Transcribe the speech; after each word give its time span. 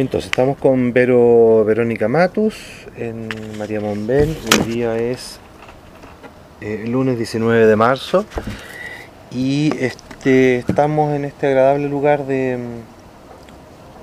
Entonces, 0.00 0.30
estamos 0.30 0.56
con 0.56 0.94
Verónica 0.94 2.08
Matus 2.08 2.56
en 2.96 3.28
María 3.58 3.82
Monbel. 3.82 4.34
El 4.50 4.64
día 4.64 4.96
es 4.96 5.38
eh, 6.62 6.86
lunes 6.86 7.18
19 7.18 7.66
de 7.66 7.76
marzo 7.76 8.24
y 9.30 9.70
este, 9.78 10.56
estamos 10.56 11.14
en 11.14 11.26
este 11.26 11.48
agradable 11.48 11.86
lugar 11.86 12.24
de, 12.24 12.58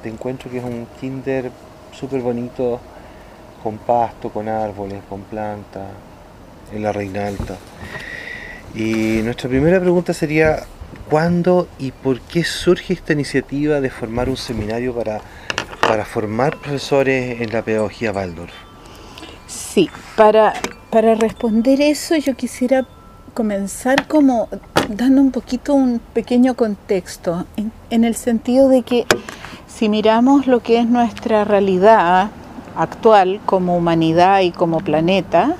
de 0.03 0.09
encuentro 0.09 0.51
que 0.51 0.59
es 0.59 0.63
un 0.63 0.87
kinder 1.01 1.49
súper 1.91 2.21
bonito 2.21 2.79
con 3.63 3.79
pasto, 3.79 4.29
con 4.29 4.47
árboles, 4.49 4.99
con 5.09 5.21
plantas, 5.21 5.87
en 6.75 6.83
la 6.83 6.91
Reina 6.91 7.25
Alta. 7.25 7.57
Y 8.75 9.21
nuestra 9.23 9.49
primera 9.49 9.79
pregunta 9.79 10.13
sería, 10.13 10.59
¿cuándo 11.09 11.67
y 11.79 11.91
por 11.91 12.21
qué 12.21 12.43
surge 12.43 12.93
esta 12.93 13.13
iniciativa 13.13 13.81
de 13.81 13.89
formar 13.89 14.29
un 14.29 14.37
seminario 14.37 14.93
para, 14.93 15.21
para 15.87 16.03
formar 16.03 16.57
profesores 16.57 17.39
en 17.39 17.51
la 17.51 17.61
pedagogía 17.61 18.11
Waldorf? 18.11 18.51
Sí, 19.47 19.89
para, 20.17 20.53
para 20.91 21.15
responder 21.15 21.79
eso 21.81 22.15
yo 22.17 22.35
quisiera 22.35 22.85
comenzar 23.33 24.07
como 24.07 24.49
dando 24.89 25.21
un 25.21 25.31
poquito 25.31 25.73
un 25.73 25.99
pequeño 26.13 26.55
contexto, 26.55 27.45
en, 27.55 27.71
en 27.89 28.03
el 28.03 28.15
sentido 28.15 28.67
de 28.67 28.81
que 28.81 29.05
si 29.67 29.87
miramos 29.87 30.47
lo 30.47 30.61
que 30.61 30.79
es 30.79 30.87
nuestra 30.87 31.45
realidad 31.45 32.31
actual 32.75 33.39
como 33.45 33.77
humanidad 33.77 34.41
y 34.41 34.51
como 34.51 34.79
planeta, 34.79 35.55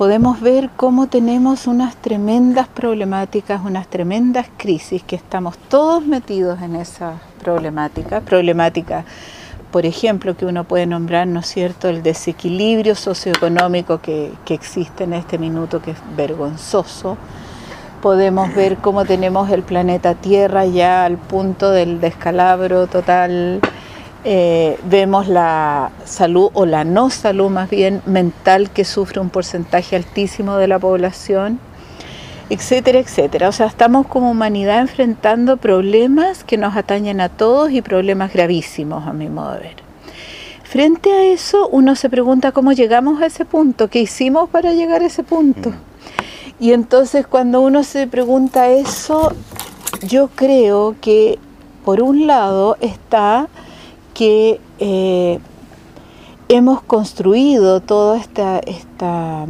podemos 0.00 0.40
ver 0.40 0.70
cómo 0.78 1.08
tenemos 1.08 1.66
unas 1.66 1.94
tremendas 1.94 2.68
problemáticas, 2.68 3.60
unas 3.62 3.86
tremendas 3.86 4.46
crisis, 4.56 5.02
que 5.02 5.14
estamos 5.14 5.58
todos 5.68 6.06
metidos 6.06 6.62
en 6.62 6.76
esa 6.76 7.20
problemática, 7.44 8.22
problemática, 8.22 9.04
por 9.70 9.84
ejemplo, 9.84 10.34
que 10.38 10.46
uno 10.46 10.64
puede 10.64 10.86
nombrar, 10.86 11.26
¿no 11.26 11.40
es 11.40 11.48
cierto?, 11.48 11.90
el 11.90 12.02
desequilibrio 12.02 12.94
socioeconómico 12.94 14.00
que, 14.00 14.32
que 14.46 14.54
existe 14.54 15.04
en 15.04 15.12
este 15.12 15.36
minuto, 15.36 15.82
que 15.82 15.90
es 15.90 15.98
vergonzoso. 16.16 17.18
Podemos 18.00 18.54
ver 18.54 18.78
cómo 18.78 19.04
tenemos 19.04 19.50
el 19.50 19.62
planeta 19.62 20.14
Tierra 20.14 20.64
ya 20.64 21.04
al 21.04 21.18
punto 21.18 21.72
del 21.72 22.00
descalabro 22.00 22.86
total, 22.86 23.60
eh, 24.24 24.78
vemos 24.84 25.28
la 25.28 25.90
salud 26.04 26.50
o 26.52 26.66
la 26.66 26.84
no 26.84 27.08
salud 27.10 27.48
más 27.48 27.70
bien 27.70 28.02
mental 28.04 28.70
que 28.70 28.84
sufre 28.84 29.20
un 29.20 29.30
porcentaje 29.30 29.96
altísimo 29.96 30.56
de 30.56 30.68
la 30.68 30.78
población, 30.78 31.58
etcétera, 32.50 32.98
etcétera. 32.98 33.48
O 33.48 33.52
sea, 33.52 33.66
estamos 33.66 34.06
como 34.06 34.30
humanidad 34.30 34.80
enfrentando 34.80 35.56
problemas 35.56 36.44
que 36.44 36.58
nos 36.58 36.76
atañen 36.76 37.20
a 37.20 37.28
todos 37.28 37.70
y 37.70 37.80
problemas 37.80 38.32
gravísimos 38.32 39.06
a 39.06 39.12
mi 39.12 39.28
modo 39.28 39.52
de 39.54 39.60
ver. 39.60 39.76
Frente 40.64 41.12
a 41.12 41.24
eso, 41.24 41.68
uno 41.68 41.96
se 41.96 42.10
pregunta 42.10 42.52
cómo 42.52 42.72
llegamos 42.72 43.22
a 43.22 43.26
ese 43.26 43.44
punto, 43.44 43.88
qué 43.88 44.00
hicimos 44.00 44.48
para 44.50 44.72
llegar 44.72 45.02
a 45.02 45.06
ese 45.06 45.22
punto. 45.22 45.72
Y 46.60 46.72
entonces 46.72 47.26
cuando 47.26 47.60
uno 47.62 47.82
se 47.84 48.06
pregunta 48.06 48.68
eso, 48.68 49.32
yo 50.02 50.28
creo 50.28 50.94
que 51.00 51.38
por 51.84 52.02
un 52.02 52.26
lado 52.26 52.76
está 52.80 53.48
que 54.20 54.60
eh, 54.80 55.38
hemos 56.50 56.82
construido 56.82 57.80
toda 57.80 58.18
esta, 58.18 58.58
esta, 58.58 59.46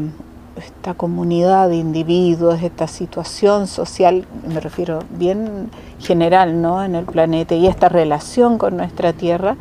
esta 0.56 0.94
comunidad 0.94 1.68
de 1.68 1.74
individuos, 1.74 2.62
esta 2.62 2.86
situación 2.86 3.66
social, 3.66 4.26
me 4.46 4.60
refiero 4.60 5.00
bien 5.18 5.70
general 5.98 6.62
¿no? 6.62 6.84
en 6.84 6.94
el 6.94 7.04
planeta, 7.04 7.56
y 7.56 7.66
esta 7.66 7.88
relación 7.88 8.58
con 8.58 8.76
nuestra 8.76 9.12
tierra, 9.12 9.56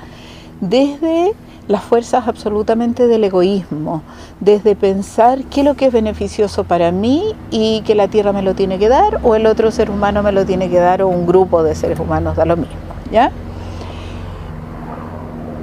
desde 0.62 1.34
las 1.68 1.82
fuerzas 1.82 2.28
absolutamente 2.28 3.08
del 3.08 3.24
egoísmo, 3.24 4.04
desde 4.40 4.76
pensar 4.76 5.44
qué 5.46 5.62
es 5.62 5.66
lo 5.66 5.74
que 5.74 5.88
es 5.88 5.92
beneficioso 5.92 6.66
para 6.66 6.92
mí 6.92 7.34
y 7.50 7.82
que 7.82 7.96
la 7.96 8.10
tierra 8.10 8.32
me 8.32 8.44
lo 8.44 8.54
tiene 8.54 8.78
que 8.78 8.90
dar, 8.90 9.22
o 9.24 9.34
el 9.34 9.48
otro 9.48 9.72
ser 9.72 9.90
humano 9.90 10.22
me 10.22 10.32
lo 10.32 10.46
tiene 10.46 10.70
que 10.70 10.78
dar, 10.78 11.02
o 11.02 11.08
un 11.08 11.26
grupo 11.26 11.64
de 11.64 11.74
seres 11.74 12.00
humanos 12.00 12.36
da 12.36 12.46
lo 12.46 12.58
mismo, 12.58 12.78
¿ya? 13.12 13.32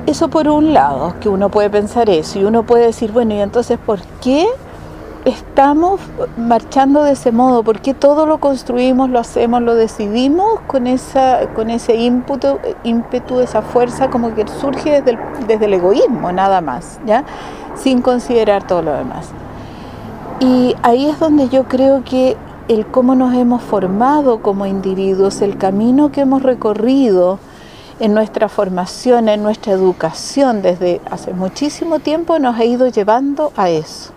Eso 0.06 0.28
por 0.28 0.48
un 0.48 0.72
lado, 0.72 1.14
que 1.20 1.28
uno 1.28 1.50
puede 1.50 1.68
pensar 1.68 2.08
eso 2.08 2.38
y 2.38 2.44
uno 2.44 2.62
puede 2.62 2.86
decir, 2.86 3.10
bueno, 3.10 3.34
y 3.34 3.40
entonces, 3.40 3.76
¿por 3.78 4.00
qué 4.22 4.46
estamos 5.24 6.00
marchando 6.36 7.02
de 7.02 7.12
ese 7.12 7.32
modo? 7.32 7.64
¿Por 7.64 7.80
qué 7.80 7.92
todo 7.92 8.24
lo 8.26 8.38
construimos, 8.38 9.10
lo 9.10 9.18
hacemos, 9.18 9.62
lo 9.62 9.74
decidimos 9.74 10.60
con, 10.68 10.86
esa, 10.86 11.48
con 11.56 11.70
ese 11.70 11.96
ímpetu, 11.96 12.58
ímpetu, 12.84 13.40
esa 13.40 13.62
fuerza 13.62 14.08
como 14.08 14.32
que 14.36 14.46
surge 14.46 15.02
desde 15.02 15.10
el, 15.10 15.18
desde 15.48 15.64
el 15.64 15.74
egoísmo, 15.74 16.30
nada 16.30 16.60
más, 16.60 17.00
¿ya? 17.04 17.24
Sin 17.74 18.00
considerar 18.00 18.64
todo 18.64 18.82
lo 18.82 18.92
demás. 18.92 19.30
Y 20.38 20.76
ahí 20.82 21.08
es 21.08 21.18
donde 21.18 21.48
yo 21.48 21.64
creo 21.64 22.04
que 22.04 22.36
el 22.68 22.86
cómo 22.86 23.16
nos 23.16 23.34
hemos 23.34 23.62
formado 23.62 24.40
como 24.40 24.66
individuos, 24.66 25.42
el 25.42 25.58
camino 25.58 26.12
que 26.12 26.20
hemos 26.20 26.44
recorrido, 26.44 27.40
en 27.98 28.14
nuestra 28.14 28.48
formación, 28.48 29.28
en 29.28 29.42
nuestra 29.42 29.72
educación 29.72 30.62
desde 30.62 31.00
hace 31.10 31.32
muchísimo 31.32 31.98
tiempo 31.98 32.38
nos 32.38 32.58
ha 32.58 32.64
ido 32.64 32.88
llevando 32.88 33.52
a 33.56 33.70
eso. 33.70 34.12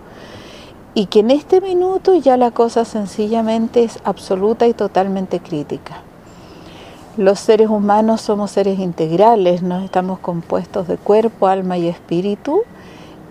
Y 0.92 1.06
que 1.06 1.20
en 1.20 1.30
este 1.30 1.60
minuto 1.60 2.14
ya 2.14 2.36
la 2.36 2.50
cosa 2.50 2.84
sencillamente 2.84 3.84
es 3.84 3.98
absoluta 4.04 4.66
y 4.66 4.74
totalmente 4.74 5.40
crítica. 5.40 6.02
Los 7.16 7.40
seres 7.40 7.68
humanos 7.68 8.20
somos 8.20 8.50
seres 8.50 8.78
integrales, 8.78 9.62
no 9.62 9.80
estamos 9.80 10.18
compuestos 10.18 10.88
de 10.88 10.96
cuerpo, 10.96 11.46
alma 11.46 11.78
y 11.78 11.88
espíritu 11.88 12.62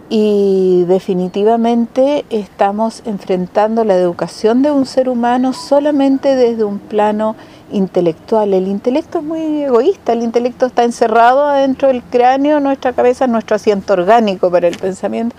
y 0.09 0.86
definitivamente 0.88 2.26
estamos 2.30 3.04
enfrentando 3.06 3.84
la 3.84 3.96
educación 3.96 4.64
de 4.64 4.72
un 4.72 4.86
ser 4.86 5.08
humano 5.08 5.54
solamente 5.54 6.36
desde 6.36 6.64
un 6.64 6.80
plano 6.80 7.36
intelectual. 7.72 8.53
El 8.53 8.68
intelecto 8.68 9.19
es 9.19 9.24
muy 9.24 9.63
egoísta, 9.63 10.13
el 10.13 10.22
intelecto 10.22 10.66
está 10.66 10.84
encerrado 10.84 11.46
adentro 11.46 11.88
del 11.88 12.03
cráneo, 12.03 12.59
nuestra 12.59 12.94
cabeza 12.94 13.28
nuestro 13.28 13.56
asiento 13.56 13.94
orgánico 13.94 14.52
para 14.52 14.68
el 14.68 14.78
pensamiento. 14.78 15.35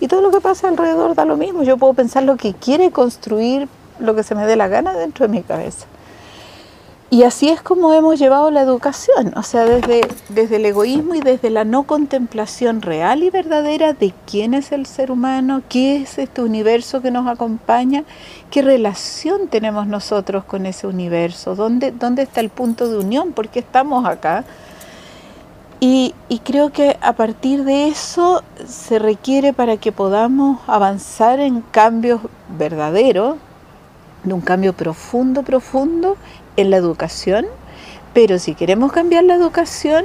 Y 0.00 0.08
todo 0.08 0.20
lo 0.20 0.30
que 0.30 0.40
pasa 0.40 0.68
alrededor 0.68 1.14
da 1.14 1.24
lo 1.24 1.36
mismo. 1.36 1.62
Yo 1.62 1.76
puedo 1.76 1.94
pensar 1.94 2.24
lo 2.24 2.36
que 2.36 2.54
quiere 2.54 2.90
construir, 2.90 3.68
lo 3.98 4.14
que 4.14 4.22
se 4.22 4.34
me 4.34 4.46
dé 4.46 4.56
la 4.56 4.68
gana 4.68 4.94
dentro 4.94 5.26
de 5.26 5.32
mi 5.32 5.42
cabeza. 5.42 5.86
Y 7.12 7.24
así 7.24 7.50
es 7.50 7.60
como 7.60 7.92
hemos 7.92 8.18
llevado 8.18 8.50
la 8.50 8.62
educación, 8.62 9.34
o 9.36 9.42
sea, 9.42 9.66
desde, 9.66 10.00
desde 10.30 10.56
el 10.56 10.64
egoísmo 10.64 11.14
y 11.14 11.20
desde 11.20 11.50
la 11.50 11.62
no 11.62 11.82
contemplación 11.82 12.80
real 12.80 13.22
y 13.22 13.28
verdadera 13.28 13.92
de 13.92 14.14
quién 14.26 14.54
es 14.54 14.72
el 14.72 14.86
ser 14.86 15.10
humano, 15.10 15.60
qué 15.68 15.96
es 15.96 16.16
este 16.16 16.40
universo 16.40 17.02
que 17.02 17.10
nos 17.10 17.26
acompaña, 17.28 18.04
qué 18.50 18.62
relación 18.62 19.48
tenemos 19.48 19.86
nosotros 19.86 20.44
con 20.44 20.64
ese 20.64 20.86
universo, 20.86 21.54
dónde, 21.54 21.90
dónde 21.92 22.22
está 22.22 22.40
el 22.40 22.48
punto 22.48 22.88
de 22.88 22.96
unión, 22.96 23.32
por 23.32 23.50
qué 23.50 23.58
estamos 23.58 24.06
acá. 24.06 24.46
Y, 25.80 26.14
y 26.30 26.38
creo 26.38 26.72
que 26.72 26.96
a 27.02 27.12
partir 27.12 27.64
de 27.64 27.88
eso 27.88 28.42
se 28.66 28.98
requiere 28.98 29.52
para 29.52 29.76
que 29.76 29.92
podamos 29.92 30.60
avanzar 30.66 31.40
en 31.40 31.60
cambios 31.60 32.22
verdaderos, 32.56 33.36
de 34.24 34.32
un 34.32 34.40
cambio 34.40 34.72
profundo, 34.72 35.42
profundo 35.42 36.16
en 36.56 36.70
la 36.70 36.76
educación, 36.76 37.46
pero 38.12 38.38
si 38.38 38.54
queremos 38.54 38.92
cambiar 38.92 39.24
la 39.24 39.34
educación, 39.34 40.04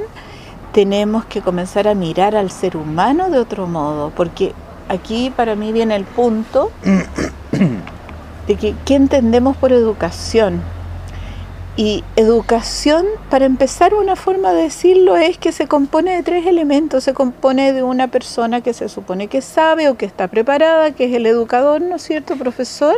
tenemos 0.72 1.24
que 1.24 1.40
comenzar 1.40 1.88
a 1.88 1.94
mirar 1.94 2.36
al 2.36 2.50
ser 2.50 2.76
humano 2.76 3.30
de 3.30 3.38
otro 3.38 3.66
modo, 3.66 4.10
porque 4.14 4.52
aquí 4.88 5.32
para 5.34 5.54
mí 5.54 5.72
viene 5.72 5.96
el 5.96 6.04
punto 6.04 6.70
de 8.46 8.56
que 8.56 8.74
qué 8.84 8.94
entendemos 8.94 9.56
por 9.56 9.72
educación. 9.72 10.62
Y 11.76 12.02
educación, 12.16 13.06
para 13.30 13.44
empezar, 13.44 13.94
una 13.94 14.16
forma 14.16 14.52
de 14.52 14.62
decirlo 14.62 15.16
es 15.16 15.38
que 15.38 15.52
se 15.52 15.68
compone 15.68 16.16
de 16.16 16.24
tres 16.24 16.44
elementos. 16.44 17.04
Se 17.04 17.14
compone 17.14 17.72
de 17.72 17.84
una 17.84 18.08
persona 18.08 18.62
que 18.62 18.72
se 18.72 18.88
supone 18.88 19.28
que 19.28 19.42
sabe 19.42 19.88
o 19.88 19.96
que 19.96 20.04
está 20.04 20.26
preparada, 20.26 20.90
que 20.90 21.04
es 21.04 21.14
el 21.14 21.24
educador, 21.24 21.80
¿no 21.80 21.94
es 21.94 22.02
cierto?, 22.02 22.34
profesor 22.34 22.96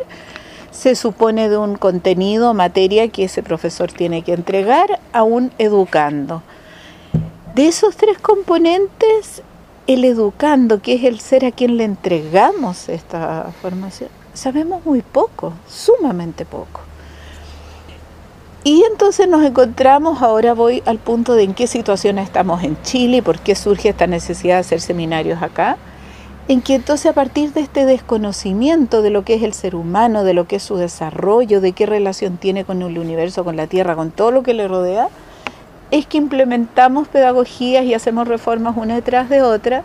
se 0.70 0.94
supone 0.94 1.48
de 1.48 1.58
un 1.58 1.76
contenido, 1.76 2.54
materia 2.54 3.08
que 3.08 3.24
ese 3.24 3.42
profesor 3.42 3.92
tiene 3.92 4.22
que 4.22 4.32
entregar 4.32 5.00
a 5.12 5.22
un 5.22 5.52
educando. 5.58 6.42
De 7.54 7.66
esos 7.66 7.96
tres 7.96 8.18
componentes, 8.18 9.42
el 9.86 10.04
educando, 10.04 10.80
que 10.80 10.94
es 10.94 11.04
el 11.04 11.20
ser 11.20 11.44
a 11.44 11.52
quien 11.52 11.76
le 11.76 11.84
entregamos 11.84 12.88
esta 12.88 13.50
formación, 13.60 14.10
sabemos 14.34 14.84
muy 14.86 15.02
poco, 15.02 15.52
sumamente 15.68 16.44
poco. 16.44 16.80
Y 18.62 18.84
entonces 18.84 19.26
nos 19.26 19.44
encontramos, 19.44 20.22
ahora 20.22 20.52
voy 20.52 20.82
al 20.84 20.98
punto 20.98 21.34
de 21.34 21.44
en 21.44 21.54
qué 21.54 21.66
situación 21.66 22.18
estamos 22.18 22.62
en 22.62 22.80
Chile 22.82 23.18
y 23.18 23.22
por 23.22 23.38
qué 23.40 23.54
surge 23.54 23.88
esta 23.88 24.06
necesidad 24.06 24.56
de 24.56 24.60
hacer 24.60 24.80
seminarios 24.80 25.42
acá 25.42 25.78
en 26.50 26.62
que 26.62 26.74
entonces 26.74 27.06
a 27.06 27.12
partir 27.12 27.52
de 27.52 27.60
este 27.60 27.84
desconocimiento 27.84 29.02
de 29.02 29.10
lo 29.10 29.24
que 29.24 29.34
es 29.34 29.44
el 29.44 29.54
ser 29.54 29.76
humano, 29.76 30.24
de 30.24 30.34
lo 30.34 30.48
que 30.48 30.56
es 30.56 30.64
su 30.64 30.76
desarrollo, 30.76 31.60
de 31.60 31.70
qué 31.70 31.86
relación 31.86 32.38
tiene 32.38 32.64
con 32.64 32.82
el 32.82 32.98
universo, 32.98 33.44
con 33.44 33.54
la 33.54 33.68
Tierra, 33.68 33.94
con 33.94 34.10
todo 34.10 34.32
lo 34.32 34.42
que 34.42 34.52
le 34.52 34.66
rodea, 34.66 35.10
es 35.92 36.06
que 36.06 36.18
implementamos 36.18 37.06
pedagogías 37.06 37.84
y 37.84 37.94
hacemos 37.94 38.26
reformas 38.26 38.76
una 38.76 38.96
detrás 38.96 39.28
de 39.28 39.42
otra 39.42 39.84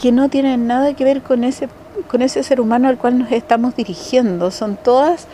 que 0.00 0.10
no 0.10 0.30
tienen 0.30 0.66
nada 0.66 0.94
que 0.94 1.04
ver 1.04 1.20
con 1.20 1.44
ese, 1.44 1.68
con 2.08 2.22
ese 2.22 2.42
ser 2.42 2.62
humano 2.62 2.88
al 2.88 2.96
cual 2.96 3.18
nos 3.18 3.30
estamos 3.30 3.76
dirigiendo. 3.76 4.50
Son 4.50 4.76
todas 4.76 5.26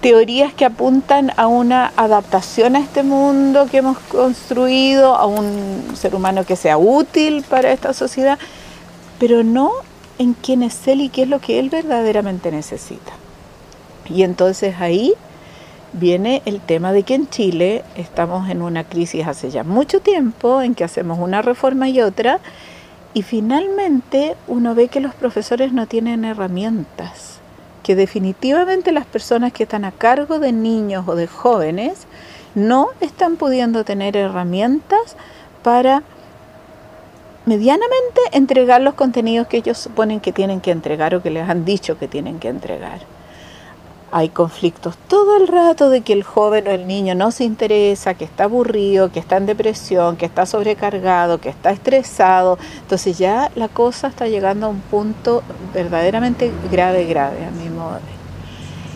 teorías 0.00 0.52
que 0.52 0.64
apuntan 0.64 1.30
a 1.36 1.46
una 1.46 1.92
adaptación 1.94 2.74
a 2.74 2.80
este 2.80 3.04
mundo 3.04 3.68
que 3.70 3.76
hemos 3.76 3.98
construido, 3.98 5.14
a 5.14 5.26
un 5.26 5.92
ser 5.94 6.16
humano 6.16 6.42
que 6.44 6.56
sea 6.56 6.76
útil 6.76 7.44
para 7.48 7.70
esta 7.70 7.92
sociedad, 7.92 8.36
pero 9.20 9.44
no 9.44 9.70
en 10.18 10.32
quién 10.32 10.62
es 10.62 10.88
él 10.88 11.02
y 11.02 11.10
qué 11.10 11.22
es 11.22 11.28
lo 11.28 11.40
que 11.40 11.60
él 11.60 11.68
verdaderamente 11.68 12.50
necesita. 12.50 13.12
Y 14.08 14.22
entonces 14.22 14.76
ahí 14.80 15.12
viene 15.92 16.42
el 16.46 16.60
tema 16.60 16.92
de 16.92 17.02
que 17.02 17.14
en 17.14 17.28
Chile 17.28 17.84
estamos 17.96 18.48
en 18.48 18.62
una 18.62 18.84
crisis 18.84 19.26
hace 19.26 19.50
ya 19.50 19.62
mucho 19.62 20.00
tiempo, 20.00 20.62
en 20.62 20.74
que 20.74 20.84
hacemos 20.84 21.18
una 21.18 21.42
reforma 21.42 21.88
y 21.88 22.00
otra, 22.00 22.40
y 23.12 23.22
finalmente 23.22 24.36
uno 24.48 24.74
ve 24.74 24.88
que 24.88 25.00
los 25.00 25.14
profesores 25.14 25.72
no 25.72 25.86
tienen 25.86 26.24
herramientas, 26.24 27.40
que 27.82 27.94
definitivamente 27.94 28.90
las 28.90 29.06
personas 29.06 29.52
que 29.52 29.64
están 29.64 29.84
a 29.84 29.92
cargo 29.92 30.38
de 30.38 30.52
niños 30.52 31.06
o 31.06 31.14
de 31.14 31.26
jóvenes 31.26 32.06
no 32.54 32.88
están 33.00 33.36
pudiendo 33.36 33.84
tener 33.84 34.16
herramientas 34.16 35.16
para 35.62 36.02
medianamente 37.50 38.20
entregar 38.30 38.80
los 38.80 38.94
contenidos 38.94 39.48
que 39.48 39.56
ellos 39.56 39.76
suponen 39.76 40.20
que 40.20 40.30
tienen 40.30 40.60
que 40.60 40.70
entregar 40.70 41.16
o 41.16 41.20
que 41.20 41.30
les 41.30 41.48
han 41.48 41.64
dicho 41.64 41.98
que 41.98 42.06
tienen 42.06 42.38
que 42.38 42.46
entregar. 42.46 43.00
Hay 44.12 44.28
conflictos 44.28 44.94
todo 45.08 45.36
el 45.36 45.48
rato 45.48 45.90
de 45.90 46.02
que 46.02 46.12
el 46.12 46.22
joven 46.22 46.68
o 46.68 46.70
el 46.70 46.86
niño 46.86 47.16
no 47.16 47.32
se 47.32 47.42
interesa, 47.42 48.14
que 48.14 48.24
está 48.24 48.44
aburrido, 48.44 49.10
que 49.10 49.18
está 49.18 49.36
en 49.36 49.46
depresión, 49.46 50.16
que 50.16 50.26
está 50.26 50.46
sobrecargado, 50.46 51.40
que 51.40 51.48
está 51.48 51.72
estresado. 51.72 52.56
Entonces 52.82 53.18
ya 53.18 53.50
la 53.56 53.66
cosa 53.66 54.06
está 54.06 54.28
llegando 54.28 54.66
a 54.66 54.68
un 54.68 54.80
punto 54.80 55.42
verdaderamente 55.74 56.52
grave, 56.70 57.04
grave 57.06 57.44
a 57.46 57.50
mi 57.50 57.68
modo 57.68 57.94
de 57.94 58.00
ver. 58.00 58.20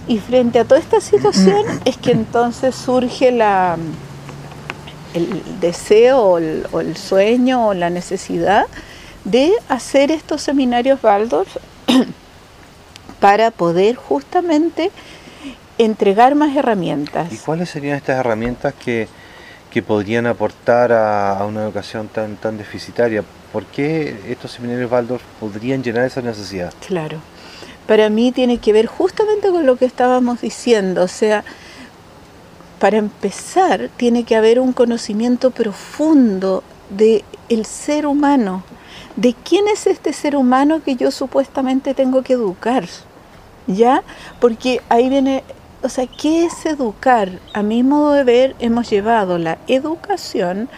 Y 0.07 0.19
frente 0.19 0.61
a 0.61 0.65
toda 0.65 0.79
esta 0.79 1.01
situación 1.01 1.65
es 1.85 1.97
que 1.97 2.13
entonces 2.13 2.77
surge 2.77 3.33
la, 3.33 3.77
el 5.15 5.61
deseo 5.61 6.19
o 6.21 6.39
el, 6.39 6.67
o 6.73 6.81
el 6.81 6.97
sueño 6.97 7.69
o 7.69 7.75
la 7.75 7.89
necesidad 7.89 8.67
de 9.25 9.53
hacer 9.69 10.11
estos 10.11 10.43
seminarios 10.43 11.03
Waldorf 11.03 11.57
para 13.21 13.51
poder 13.51 13.97
justamente 13.97 14.91
entregar 15.79 16.35
más 16.35 16.55
herramientas. 16.57 17.33
¿Y 17.33 17.39
cuáles 17.39 17.71
serían 17.71 17.97
estas 17.97 18.19
herramientas 18.19 18.75
que, 18.75 19.09
que 19.71 19.83
podrían 19.83 20.27
aportar 20.27 20.93
a, 20.93 21.39
a, 21.39 21.47
una 21.47 21.63
educación 21.63 22.09
tan, 22.09 22.37
tan 22.37 22.59
deficitaria? 22.59 23.25
¿Por 23.53 23.65
qué 23.67 24.21
estos 24.29 24.53
seminarios 24.53 24.91
Waldorf 24.91 25.23
podrían 25.41 25.83
llenar 25.83 26.05
esa 26.05 26.21
necesidad? 26.21 26.73
Claro, 26.87 27.19
para 27.87 28.11
mí 28.11 28.33
tiene 28.33 28.59
que 28.59 28.73
ver 28.73 28.87
justamente 28.87 29.49
con 29.49 29.65
lo 29.65 29.77
que 29.77 29.85
estábamos 29.85 30.41
diciendo, 30.41 31.03
o 31.03 31.09
sea, 31.09 31.45
para 32.85 32.99
empezar 32.99 33.89
tiene 33.97 34.25
que 34.25 34.37
haber 34.37 34.61
un 34.61 34.75
conocimiento 34.75 35.53
profundo 35.53 36.63
de 36.91 37.25
el 37.49 37.65
ser 37.65 38.05
humano, 38.05 38.63
de 39.17 39.33
quién 39.33 39.69
es 39.69 39.87
este 39.87 40.13
ser 40.13 40.37
humano 40.37 40.83
que 40.85 40.95
yo 40.95 41.11
supuestamente 41.11 41.95
tengo 41.95 42.23
que 42.23 42.35
educar. 42.35 42.85
¿ya? 43.67 44.03
Porque 44.39 44.83
ahí 44.91 45.09
viene, 45.09 45.45
o 45.83 45.89
sea, 45.89 46.07
¿qué 46.07 46.45
es 46.45 46.67
educar? 46.67 47.31
A 47.55 47.63
mi 47.63 47.83
modo 47.83 48.13
de 48.13 48.23
ver, 48.23 48.55
hemos 48.59 48.91
llevado 48.91 49.39
la 49.39 49.57
educación 49.67 50.69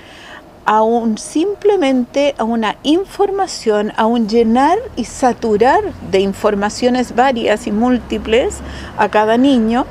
a 0.65 0.83
un 0.83 1.19
simplemente 1.19 2.37
a 2.39 2.45
una 2.45 2.77
información, 2.85 3.93
a 3.97 4.07
un 4.07 4.29
llenar 4.29 4.79
y 4.95 5.07
saturar 5.07 5.83
de 6.13 6.21
informaciones 6.21 7.17
varias 7.17 7.67
y 7.67 7.73
múltiples 7.73 8.59
a 8.97 9.09
cada 9.09 9.37
niño 9.37 9.87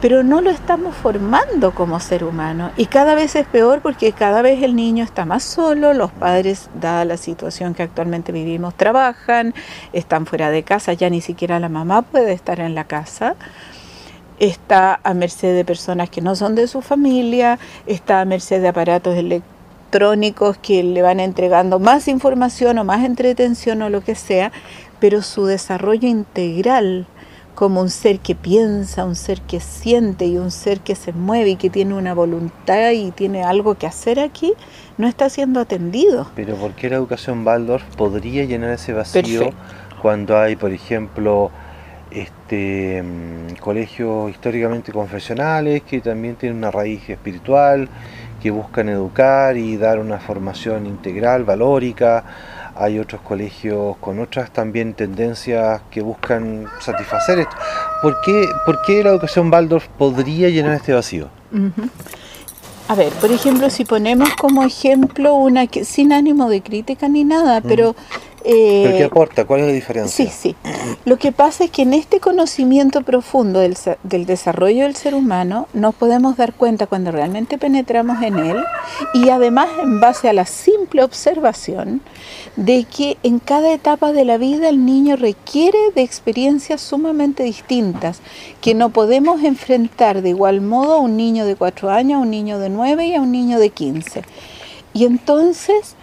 pero 0.00 0.22
no 0.22 0.40
lo 0.40 0.50
estamos 0.50 0.94
formando 0.94 1.72
como 1.72 2.00
ser 2.00 2.24
humano. 2.24 2.70
Y 2.76 2.86
cada 2.86 3.14
vez 3.14 3.36
es 3.36 3.46
peor 3.46 3.80
porque 3.82 4.12
cada 4.12 4.40
vez 4.42 4.62
el 4.62 4.74
niño 4.74 5.04
está 5.04 5.24
más 5.26 5.42
solo, 5.42 5.92
los 5.92 6.10
padres, 6.10 6.70
dada 6.80 7.04
la 7.04 7.16
situación 7.16 7.74
que 7.74 7.82
actualmente 7.82 8.32
vivimos, 8.32 8.74
trabajan, 8.74 9.54
están 9.92 10.26
fuera 10.26 10.50
de 10.50 10.62
casa, 10.62 10.94
ya 10.94 11.10
ni 11.10 11.20
siquiera 11.20 11.60
la 11.60 11.68
mamá 11.68 12.02
puede 12.02 12.32
estar 12.32 12.60
en 12.60 12.74
la 12.74 12.84
casa. 12.84 13.36
Está 14.38 15.00
a 15.04 15.12
merced 15.12 15.54
de 15.54 15.66
personas 15.66 16.08
que 16.08 16.22
no 16.22 16.34
son 16.34 16.54
de 16.54 16.66
su 16.66 16.80
familia, 16.80 17.58
está 17.86 18.22
a 18.22 18.24
merced 18.24 18.62
de 18.62 18.68
aparatos 18.68 19.14
electrónicos 19.16 20.56
que 20.56 20.82
le 20.82 21.02
van 21.02 21.20
entregando 21.20 21.78
más 21.78 22.08
información 22.08 22.78
o 22.78 22.84
más 22.84 23.04
entretención 23.04 23.82
o 23.82 23.90
lo 23.90 24.00
que 24.02 24.14
sea, 24.14 24.50
pero 24.98 25.20
su 25.20 25.44
desarrollo 25.44 26.08
integral, 26.08 27.06
como 27.54 27.80
un 27.80 27.90
ser 27.90 28.20
que 28.20 28.34
piensa, 28.34 29.04
un 29.04 29.16
ser 29.16 29.40
que 29.42 29.60
siente 29.60 30.26
y 30.26 30.38
un 30.38 30.50
ser 30.50 30.80
que 30.80 30.94
se 30.94 31.12
mueve 31.12 31.50
y 31.50 31.56
que 31.56 31.70
tiene 31.70 31.94
una 31.94 32.14
voluntad 32.14 32.90
y 32.92 33.10
tiene 33.10 33.44
algo 33.44 33.74
que 33.74 33.86
hacer 33.86 34.20
aquí, 34.20 34.54
no 34.98 35.06
está 35.06 35.28
siendo 35.28 35.60
atendido. 35.60 36.28
Pero 36.34 36.56
¿por 36.56 36.72
qué 36.72 36.88
la 36.88 36.96
educación 36.96 37.46
Waldorf 37.46 37.84
podría 37.96 38.44
llenar 38.44 38.70
ese 38.70 38.92
vacío 38.92 39.22
Perfecto. 39.22 39.56
cuando 40.00 40.38
hay, 40.38 40.56
por 40.56 40.72
ejemplo, 40.72 41.50
este 42.10 43.04
colegios 43.60 44.30
históricamente 44.30 44.92
confesionales 44.92 45.82
que 45.82 46.00
también 46.00 46.34
tienen 46.36 46.58
una 46.58 46.70
raíz 46.70 47.08
espiritual, 47.08 47.88
que 48.40 48.50
buscan 48.50 48.88
educar 48.88 49.56
y 49.56 49.76
dar 49.76 49.98
una 49.98 50.18
formación 50.18 50.86
integral, 50.86 51.44
valórica? 51.44 52.24
hay 52.80 52.98
otros 52.98 53.20
colegios 53.20 53.96
con 53.98 54.20
otras 54.20 54.50
también 54.50 54.94
tendencias 54.94 55.82
que 55.90 56.00
buscan 56.00 56.64
satisfacer 56.80 57.40
esto. 57.40 57.54
¿Por 58.00 58.20
qué, 58.22 58.48
por 58.64 58.80
qué 58.82 59.04
la 59.04 59.10
educación 59.10 59.52
Waldorf 59.52 59.86
podría 59.98 60.48
llenar 60.48 60.74
este 60.74 60.94
vacío? 60.94 61.28
Uh 61.52 61.56
-huh. 61.56 61.90
A 62.88 62.94
ver, 62.94 63.12
por 63.14 63.30
ejemplo, 63.30 63.68
si 63.70 63.84
ponemos 63.84 64.30
como 64.34 64.64
ejemplo 64.64 65.34
una 65.34 65.66
que 65.66 65.84
sin 65.84 66.12
ánimo 66.12 66.48
de 66.48 66.62
crítica 66.62 67.06
ni 67.08 67.22
nada, 67.22 67.60
pero 67.60 67.94
eh, 68.44 68.82
¿Pero 68.84 68.96
qué 68.96 69.04
aporta? 69.04 69.44
¿Cuál 69.44 69.60
es 69.60 69.66
la 69.66 69.72
diferencia? 69.72 70.24
Sí, 70.24 70.30
sí. 70.30 70.56
Lo 71.04 71.18
que 71.18 71.32
pasa 71.32 71.64
es 71.64 71.70
que 71.70 71.82
en 71.82 71.92
este 71.92 72.20
conocimiento 72.20 73.02
profundo 73.02 73.60
del, 73.60 73.76
del, 74.02 74.26
desarrollo 74.26 74.84
del 74.84 74.96
ser 74.96 75.14
humano 75.14 75.68
nos 75.72 75.94
podemos 75.94 76.36
dar 76.36 76.54
cuenta 76.54 76.86
cuando 76.86 77.10
realmente 77.10 77.58
penetramos 77.58 78.22
en 78.22 78.38
él 78.38 78.56
y 79.14 79.28
además 79.28 79.68
en 79.82 80.00
base 80.00 80.28
a 80.28 80.32
la 80.32 80.46
simple 80.46 81.02
observación 81.02 82.00
de 82.56 82.84
que 82.84 83.18
en 83.22 83.38
cada 83.38 83.72
etapa 83.72 84.12
de 84.12 84.24
la 84.24 84.38
vida 84.38 84.68
el 84.68 84.84
niño 84.84 85.16
requiere 85.16 85.78
de 85.94 86.02
experiencias 86.02 86.80
sumamente 86.80 87.42
distintas 87.42 88.20
que 88.60 88.74
no 88.74 88.90
podemos 88.90 89.42
enfrentar 89.42 90.22
de 90.22 90.30
igual 90.30 90.60
modo 90.60 90.94
a 90.94 91.00
un 91.00 91.16
niño 91.16 91.44
de 91.44 91.56
4 91.56 91.90
años, 91.90 92.18
a 92.18 92.22
un 92.22 92.30
niño 92.30 92.58
de 92.58 92.70
9 92.70 93.06
y 93.06 93.14
a 93.14 93.20
un 93.20 93.32
niño 93.32 93.58
de 93.58 93.70
15. 93.70 94.22
Y 94.92 95.04
entonces 95.04 95.94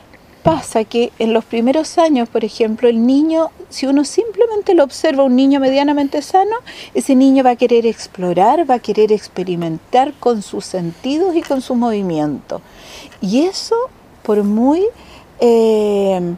pasa 0.47 0.85
que 0.85 1.11
en 1.19 1.33
los 1.33 1.43
primeros 1.43 1.97
años, 1.97 2.29
por 2.29 2.45
ejemplo, 2.45 2.87
el 2.87 3.05
niño, 3.05 3.51
si 3.67 3.85
uno 3.85 4.05
simplemente 4.05 4.75
lo 4.75 4.85
observa, 4.85 5.25
un 5.25 5.35
niño 5.35 5.59
medianamente 5.59 6.21
sano, 6.21 6.55
ese 6.93 7.15
niño 7.15 7.43
va 7.43 7.49
a 7.49 7.55
querer 7.57 7.85
explorar, 7.85 8.69
va 8.69 8.75
a 8.75 8.79
querer 8.79 9.11
experimentar 9.11 10.13
con 10.13 10.41
sus 10.41 10.63
sentidos 10.63 11.35
y 11.35 11.41
con 11.41 11.59
su 11.59 11.75
movimiento. 11.75 12.61
Y 13.19 13.41
eso, 13.41 13.75
por 14.23 14.45
muy 14.45 14.85
eh, 15.41 16.35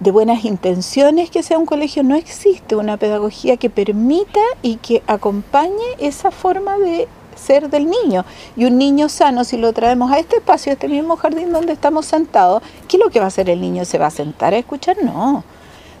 de 0.00 0.10
buenas 0.10 0.46
intenciones 0.46 1.28
que 1.28 1.42
sea 1.42 1.58
un 1.58 1.66
colegio, 1.66 2.02
no 2.02 2.16
existe 2.16 2.74
una 2.74 2.96
pedagogía 2.96 3.58
que 3.58 3.68
permita 3.68 4.40
y 4.62 4.76
que 4.76 5.02
acompañe 5.06 5.84
esa 5.98 6.30
forma 6.30 6.78
de 6.78 7.06
ser 7.40 7.70
del 7.70 7.88
niño. 7.88 8.24
Y 8.56 8.66
un 8.66 8.78
niño 8.78 9.08
sano, 9.08 9.44
si 9.44 9.56
lo 9.56 9.72
traemos 9.72 10.12
a 10.12 10.18
este 10.18 10.36
espacio, 10.36 10.70
a 10.70 10.74
este 10.74 10.88
mismo 10.88 11.16
jardín 11.16 11.52
donde 11.52 11.72
estamos 11.72 12.06
sentados, 12.06 12.62
¿qué 12.86 12.96
es 12.96 13.02
lo 13.02 13.10
que 13.10 13.18
va 13.18 13.26
a 13.26 13.28
hacer 13.28 13.50
el 13.50 13.60
niño? 13.60 13.84
¿Se 13.84 13.98
va 13.98 14.06
a 14.06 14.10
sentar 14.10 14.54
a 14.54 14.58
escuchar? 14.58 14.96
No. 15.02 15.44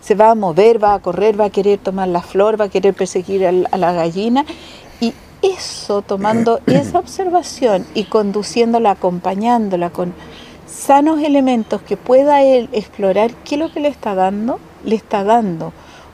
Se 0.00 0.14
va 0.14 0.30
a 0.30 0.34
mover, 0.34 0.82
va 0.82 0.94
a 0.94 0.98
correr, 0.98 1.38
va 1.38 1.46
a 1.46 1.50
querer 1.50 1.78
tomar 1.78 2.08
la 2.08 2.22
flor, 2.22 2.60
va 2.60 2.66
a 2.66 2.68
querer 2.68 2.94
perseguir 2.94 3.46
a 3.46 3.76
la 3.76 3.92
gallina. 3.92 4.44
Y 5.00 5.12
eso, 5.42 6.02
tomando 6.02 6.60
esa 6.66 6.98
observación 6.98 7.86
y 7.94 8.04
conduciéndola, 8.04 8.92
acompañándola 8.92 9.90
con 9.90 10.14
sanos 10.66 11.20
elementos 11.22 11.82
que 11.82 11.96
pueda 11.96 12.42
él 12.42 12.68
explorar, 12.72 13.32
¿qué 13.44 13.56
es 13.56 13.58
lo 13.58 13.72
que 13.72 13.80
le 13.80 13.88
está 13.88 14.14
dando? 14.14 14.58
Le 14.84 14.94
está 14.94 15.24
dando 15.24 15.72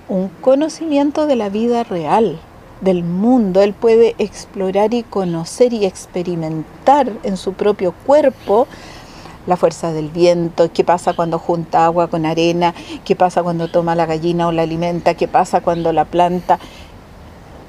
un 0.09 0.29
conocimiento 0.41 1.27
de 1.27 1.37
la 1.37 1.49
vida 1.49 1.83
real 1.85 2.41
del 2.81 3.05
mundo, 3.05 3.63
él 3.63 3.73
puede 3.73 4.15
explorar 4.19 4.93
y 4.95 5.03
conocer 5.03 5.73
y 5.73 5.87
experimentar 5.87 7.11
en 7.23 7.37
su 7.37 7.55
propio 7.55 7.93
cuerpo 7.93 8.67
la 9.47 9.57
fuerza 9.57 9.93
del 9.93 10.11
viento, 10.11 10.71
qué 10.73 10.85
pasa 10.85 11.15
cuando 11.15 11.39
junta 11.39 11.85
agua 11.85 12.09
con 12.09 12.27
arena, 12.27 12.75
qué 13.05 13.15
pasa 13.15 13.43
cuando 13.43 13.69
toma 13.69 13.95
la 13.95 14.05
gallina 14.05 14.49
o 14.49 14.53
la 14.53 14.63
alimenta, 14.63 15.15
qué 15.15 15.29
pasa 15.29 15.61
cuando 15.61 15.93
la 15.93 16.05
planta. 16.05 16.59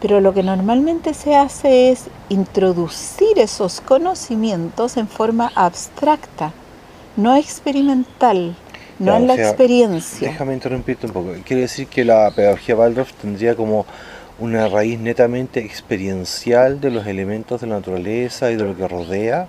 pero 0.02 0.20
lo 0.22 0.34
que 0.34 0.44
normalmente 0.44 1.14
se 1.14 1.36
hace 1.36 1.92
es 1.92 2.06
introducir 2.30 3.38
esos 3.40 3.82
conocimientos 3.82 4.98
en 4.98 5.08
forma 5.08 5.52
abstracta, 5.56 6.54
no 7.16 7.36
experimental, 7.36 8.56
no 9.00 9.16
en 9.16 9.28
la 9.28 9.36
sea, 9.36 9.50
experiencia. 9.50 10.30
Déjame 10.30 10.54
interrumpirte 10.54 11.08
un 11.08 11.14
poco. 11.14 11.34
Quiere 11.46 11.64
decir 11.64 11.88
que 11.88 12.06
la 12.06 12.32
pedagogía 12.36 12.76
Waldorf 12.76 13.14
tendría 13.14 13.56
como 13.56 13.86
una 14.40 14.68
raíz 14.68 15.00
netamente 15.00 15.60
experiencial 15.62 16.80
de 16.80 16.92
los 16.92 17.08
elementos 17.08 17.62
de 17.62 17.68
la 17.68 17.76
naturaleza 17.76 18.52
y 18.52 18.56
de 18.56 18.64
lo 18.64 18.78
que 18.78 18.88
rodea, 18.88 19.48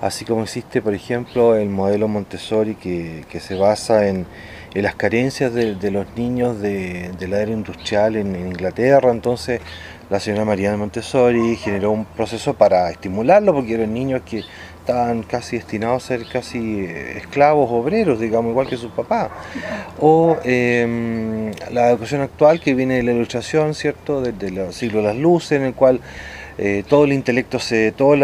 así 0.00 0.24
como 0.24 0.42
existe, 0.42 0.80
por 0.80 0.94
ejemplo, 0.94 1.54
el 1.56 1.68
modelo 1.68 2.08
Montessori 2.08 2.74
que, 2.74 3.24
que 3.28 3.40
se 3.40 3.54
basa 3.54 4.08
en, 4.08 4.26
en 4.74 4.82
las 4.82 4.94
carencias 4.94 5.52
de, 5.52 5.74
de 5.74 5.90
los 5.90 6.06
niños 6.16 6.60
de, 6.60 7.10
de 7.18 7.52
industrial 7.52 8.16
en, 8.16 8.34
Inglaterra. 8.34 9.10
Entonces, 9.10 9.60
la 10.08 10.18
señora 10.20 10.44
Mariana 10.44 10.76
Montessori 10.76 11.56
generó 11.56 11.90
un 11.90 12.04
proceso 12.04 12.54
para 12.54 12.90
estimularlo, 12.90 13.54
porque 13.54 13.74
eran 13.74 13.92
niños 13.92 14.22
que 14.24 14.42
estaban 14.82 15.22
casi 15.22 15.56
destinados 15.56 16.04
a 16.04 16.06
ser 16.08 16.26
casi 16.26 16.80
eh, 16.80 17.18
esclavos, 17.18 17.70
obreros, 17.70 18.18
digamos, 18.18 18.50
igual 18.50 18.68
que 18.68 18.76
sus 18.76 18.90
papás. 18.90 19.30
O 20.00 20.36
eh, 20.44 21.52
la 21.70 21.90
educación 21.90 22.20
actual 22.20 22.60
que 22.60 22.74
viene 22.74 22.96
de 22.96 23.04
la 23.04 23.12
ilustración, 23.12 23.74
¿cierto? 23.74 24.20
Desde 24.20 24.48
el 24.48 24.72
siglo 24.72 24.98
de 24.98 25.04
las 25.04 25.16
luces, 25.16 25.52
en 25.52 25.66
el 25.66 25.74
cual 25.74 26.00
eh, 26.58 26.84
todo 26.88 27.04
el 27.04 27.12
intelecto, 27.12 27.58
se, 27.58 27.92
todo, 27.92 28.14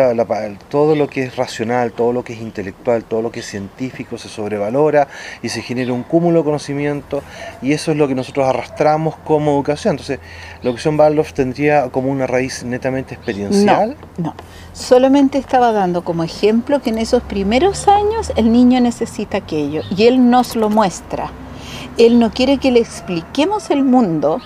todo 0.69 0.95
lo 0.95 1.09
que 1.09 1.25
es 1.25 1.37
racional, 1.37 1.93
todo 1.93 2.13
lo 2.13 2.23
que 2.25 2.35
es 2.35 2.41
intelectual, 2.41 3.05
todo 3.05 3.23
lo 3.23 3.33
que 3.33 3.41
es 3.41 3.47
científico 3.47 4.19
se 4.19 4.29
sobrevalora 4.29 5.09
y 5.43 5.49
se 5.49 5.63
genera 5.63 5.93
un 5.93 6.03
cúmulo 6.03 6.41
de 6.41 6.45
conocimiento 6.45 7.23
y 7.63 7.73
eso 7.73 7.93
es 7.93 7.97
lo 7.97 8.07
que 8.07 8.15
nosotros 8.15 8.47
arrastramos 8.47 9.17
como 9.25 9.53
educación. 9.53 9.93
Entonces, 9.93 10.21
la 10.63 10.69
educación 10.69 10.99
Waldorf 10.99 11.33
tendría 11.33 11.89
como 11.89 12.11
una 12.11 12.27
raíz 12.27 12.65
netamente 12.65 13.15
experiencial. 13.15 13.97
No, 14.19 14.35
solamente 14.73 15.39
estaba 15.39 15.73
dando 15.73 16.05
como 16.05 16.23
ejemplo 16.25 16.83
que 16.83 16.91
en 16.91 16.99
esos 16.99 17.23
primeros 17.23 17.89
años 17.89 18.33
el 18.37 18.53
niño 18.53 18.81
necesita 18.81 19.39
aquello 19.39 19.83
y 19.97 20.07
él 20.07 20.31
nos 20.31 20.55
lo 20.55 20.69
muestra. 20.69 21.31
Él 21.97 22.19
no 22.19 22.31
quiere 22.31 22.59
que 22.59 22.71
le 22.71 22.81
expliquemos 22.81 23.71
el 23.71 23.85
mundo, 23.85 24.41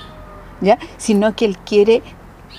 ¿ya? 0.60 0.78
sino 0.96 1.34
que 1.36 1.44
él 1.44 1.58
quiere 1.58 2.02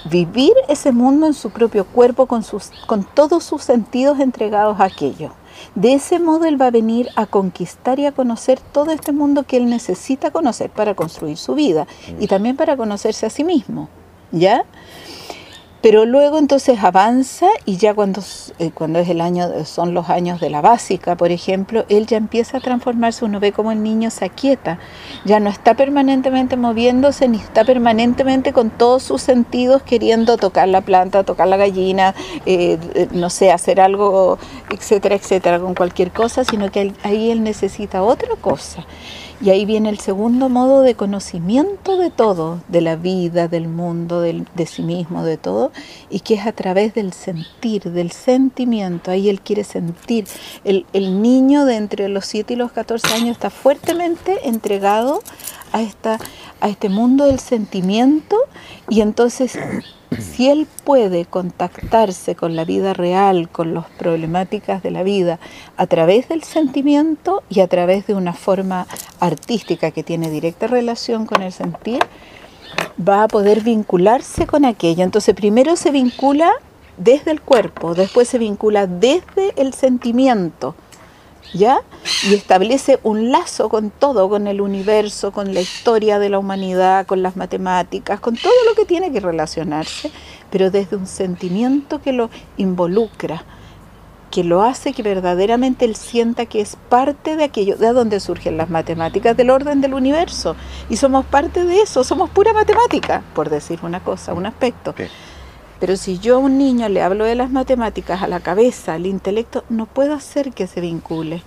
vivir 0.05 0.53
ese 0.67 0.91
mundo 0.91 1.27
en 1.27 1.33
su 1.33 1.49
propio 1.49 1.85
cuerpo 1.85 2.25
con, 2.25 2.43
sus, 2.43 2.71
con 2.87 3.03
todos 3.03 3.43
sus 3.43 3.63
sentidos 3.63 4.19
entregados 4.19 4.79
a 4.79 4.85
aquello. 4.85 5.31
De 5.75 5.93
ese 5.93 6.19
modo 6.19 6.45
él 6.45 6.59
va 6.61 6.67
a 6.67 6.71
venir 6.71 7.09
a 7.15 7.25
conquistar 7.25 7.99
y 7.99 8.05
a 8.05 8.11
conocer 8.11 8.59
todo 8.59 8.91
este 8.91 9.11
mundo 9.11 9.43
que 9.43 9.57
él 9.57 9.69
necesita 9.69 10.31
conocer 10.31 10.69
para 10.69 10.95
construir 10.95 11.37
su 11.37 11.55
vida 11.55 11.87
y 12.19 12.27
también 12.27 12.57
para 12.57 12.75
conocerse 12.75 13.25
a 13.25 13.29
sí 13.29 13.43
mismo, 13.43 13.89
¿ya? 14.31 14.65
Pero 15.83 16.05
luego 16.05 16.39
entonces 16.39 16.81
avanza 16.81 17.47
y 17.65 17.75
ya 17.75 17.93
cuando, 17.93 18.23
eh, 18.57 18.71
cuando 18.73 18.99
es 18.99 19.09
el 19.09 19.19
año, 19.19 19.65
son 19.65 19.93
los 19.93 20.09
años 20.09 20.39
de 20.39 20.49
la 20.49 20.61
básica, 20.61 21.17
por 21.17 21.29
ejemplo, 21.29 21.83
él 21.89 22.07
ya 22.07 22.15
empieza 22.15 22.59
a 22.59 22.61
transformarse, 22.61 23.25
uno 23.25 23.41
ve 23.41 23.51
como 23.51 23.73
el 23.73 23.83
niño 23.83 24.09
se 24.09 24.23
aquieta, 24.23 24.79
ya 25.25 25.41
no 25.41 25.49
está 25.49 25.73
permanentemente 25.73 26.55
moviéndose 26.55 27.27
ni 27.27 27.37
está 27.37 27.65
permanentemente 27.65 28.53
con 28.53 28.69
todos 28.69 29.03
sus 29.03 29.21
sentidos 29.21 29.83
queriendo 29.83 30.37
tocar 30.37 30.69
la 30.69 30.79
planta, 30.79 31.25
tocar 31.25 31.49
la 31.49 31.57
gallina, 31.57 32.15
eh, 32.45 32.77
eh, 32.95 33.09
no 33.11 33.29
sé, 33.29 33.51
hacer 33.51 33.81
algo, 33.81 34.39
etcétera, 34.71 35.15
etcétera, 35.15 35.59
con 35.59 35.75
cualquier 35.75 36.11
cosa, 36.11 36.45
sino 36.45 36.71
que 36.71 36.93
ahí 37.03 37.29
él 37.29 37.43
necesita 37.43 38.03
otra 38.03 38.37
cosa. 38.39 38.85
Y 39.41 39.49
ahí 39.49 39.65
viene 39.65 39.89
el 39.89 39.99
segundo 39.99 40.47
modo 40.49 40.81
de 40.81 40.95
conocimiento 40.95 41.97
de 41.97 42.09
todo, 42.11 42.61
de 42.69 42.81
la 42.81 42.95
vida, 42.95 43.47
del 43.47 43.67
mundo, 43.67 44.21
del- 44.21 44.47
de 44.55 44.65
sí 44.65 44.83
mismo, 44.83 45.23
de 45.23 45.37
todo, 45.37 45.71
y 46.09 46.21
que 46.21 46.35
es 46.35 46.45
a 46.47 46.51
través 46.53 46.93
del 46.93 47.11
sentir, 47.13 47.83
del 47.91 48.11
sentimiento. 48.11 49.11
Ahí 49.11 49.29
él 49.29 49.41
quiere 49.41 49.63
sentir. 49.63 50.25
El, 50.63 50.85
el 50.93 51.21
niño 51.21 51.65
de 51.65 51.75
entre 51.75 52.07
los 52.09 52.25
7 52.25 52.53
y 52.53 52.55
los 52.57 52.71
14 52.71 53.07
años 53.13 53.31
está 53.31 53.49
fuertemente 53.49 54.47
entregado 54.47 55.21
a, 55.73 55.81
esta, 55.81 56.19
a 56.61 56.69
este 56.69 56.87
mundo 56.89 57.25
del 57.25 57.39
sentimiento 57.39 58.37
y 58.89 59.01
entonces 59.01 59.57
si 60.21 60.49
él 60.49 60.67
puede 60.83 61.25
contactarse 61.25 62.35
con 62.35 62.55
la 62.55 62.65
vida 62.65 62.93
real, 62.93 63.49
con 63.49 63.73
las 63.73 63.85
problemáticas 63.85 64.83
de 64.83 64.91
la 64.91 65.03
vida, 65.03 65.39
a 65.77 65.87
través 65.87 66.29
del 66.29 66.43
sentimiento 66.43 67.43
y 67.49 67.59
a 67.59 67.67
través 67.67 68.07
de 68.07 68.13
una 68.13 68.33
forma 68.33 68.87
artística 69.19 69.91
que 69.91 70.03
tiene 70.03 70.29
directa 70.29 70.67
relación 70.67 71.25
con 71.25 71.41
el 71.41 71.51
sentir, 71.51 72.03
va 72.97 73.23
a 73.23 73.27
poder 73.27 73.61
vincularse 73.61 74.45
con 74.45 74.65
aquello. 74.65 75.03
Entonces 75.03 75.35
primero 75.35 75.75
se 75.75 75.91
vincula 75.91 76.51
desde 76.97 77.31
el 77.31 77.41
cuerpo, 77.41 77.95
después 77.95 78.27
se 78.27 78.37
vincula 78.37 78.87
desde 78.87 79.53
el 79.55 79.73
sentimiento, 79.73 80.75
¿ya? 81.53 81.81
Y 82.25 82.35
establece 82.35 82.99
un 83.03 83.31
lazo 83.31 83.67
con 83.67 83.89
todo, 83.89 84.29
con 84.29 84.47
el 84.47 84.61
universo, 84.61 85.33
con 85.33 85.53
la 85.53 85.59
historia 85.59 86.19
de 86.19 86.29
la 86.29 86.39
humanidad, 86.39 87.05
con 87.05 87.21
las 87.21 87.35
matemáticas, 87.35 88.21
con 88.21 88.37
todo 88.37 88.53
lo 88.69 88.75
que 88.75 88.85
tiene 88.85 89.11
que 89.11 89.19
relacionarse, 89.19 90.09
pero 90.49 90.71
desde 90.71 90.95
un 90.95 91.05
sentimiento 91.05 92.01
que 92.01 92.13
lo 92.13 92.29
involucra, 92.55 93.43
que 94.31 94.45
lo 94.45 94.63
hace 94.63 94.93
que 94.93 95.03
verdaderamente 95.03 95.83
él 95.83 95.97
sienta 95.97 96.45
que 96.45 96.61
es 96.61 96.77
parte 96.89 97.35
de 97.35 97.43
aquello, 97.43 97.75
de 97.75 97.91
donde 97.91 98.21
surgen 98.21 98.55
las 98.55 98.69
matemáticas 98.69 99.35
del 99.35 99.49
orden 99.49 99.81
del 99.81 99.93
universo. 99.93 100.55
Y 100.89 100.95
somos 100.95 101.25
parte 101.25 101.65
de 101.65 101.81
eso, 101.81 102.05
somos 102.05 102.29
pura 102.29 102.53
matemática, 102.53 103.21
por 103.35 103.49
decir 103.49 103.79
una 103.83 104.01
cosa, 104.01 104.33
un 104.33 104.45
aspecto. 104.45 104.95
Pero 105.79 105.97
si 105.97 106.19
yo 106.19 106.35
a 106.35 106.39
un 106.39 106.57
niño 106.57 106.87
le 106.87 107.01
hablo 107.01 107.25
de 107.25 107.35
las 107.35 107.51
matemáticas 107.51 108.23
a 108.23 108.27
la 108.27 108.39
cabeza, 108.39 108.93
al 108.93 109.05
intelecto, 109.07 109.65
no 109.67 109.87
puedo 109.87 110.13
hacer 110.13 110.53
que 110.53 110.67
se 110.67 110.79
vincule. 110.79 111.43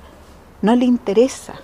No 0.63 0.75
le 0.75 0.85
interesa. 0.85 1.55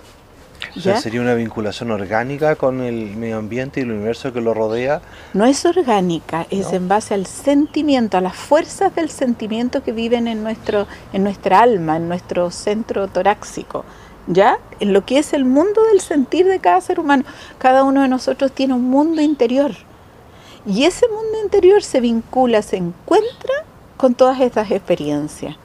O 0.77 0.81
sea, 0.81 0.95
¿ya? 0.95 1.01
sería 1.01 1.21
una 1.21 1.35
vinculación 1.35 1.91
orgánica 1.91 2.57
con 2.57 2.81
el 2.81 3.17
medio 3.17 3.39
ambiente 3.39 3.81
y 3.81 3.83
el 3.83 3.91
universo 3.91 4.33
que 4.33 4.41
lo 4.41 4.55
rodea. 4.55 5.03
No 5.35 5.45
es 5.45 5.65
orgánica, 5.67 6.47
es 6.51 6.71
No. 6.71 6.77
en 6.77 6.89
base 6.89 7.15
al 7.15 7.27
sentimiento, 7.27 8.17
a 8.17 8.21
las 8.21 8.37
fuerzas 8.37 8.95
del 8.95 9.11
sentimiento 9.11 9.83
que 9.83 9.93
viven 9.93 10.29
en, 10.29 10.43
nuestro, 10.43 10.87
en 11.13 11.25
nuestra 11.25 11.61
alma, 11.61 11.97
en 11.97 12.09
nuestro 12.09 12.51
centro 12.51 13.09
torácico. 13.09 13.85
¿Ya? 14.29 14.59
En 14.79 14.93
lo 14.93 15.05
que 15.05 15.19
es 15.19 15.33
el 15.33 15.45
mundo 15.45 15.83
del 15.91 16.01
sentir 16.01 16.47
de 16.47 16.61
cada 16.61 16.81
ser 16.81 17.01
humano. 17.01 17.25
Cada 17.59 17.83
uno 17.83 18.03
de 18.03 18.09
nosotros 18.09 18.53
tiene 18.53 18.75
un 18.75 18.85
mundo 18.85 19.21
interior. 19.21 19.73
Y 20.65 20.85
ese 20.85 21.09
mundo 21.09 21.43
interior 21.43 21.83
se 21.83 22.01
vincula, 22.01 22.63
se 22.63 22.77
encuentra 22.77 23.55
con 23.97 24.15
todas 24.15 24.41
estas 24.41 24.71
experiencias. 24.71 25.57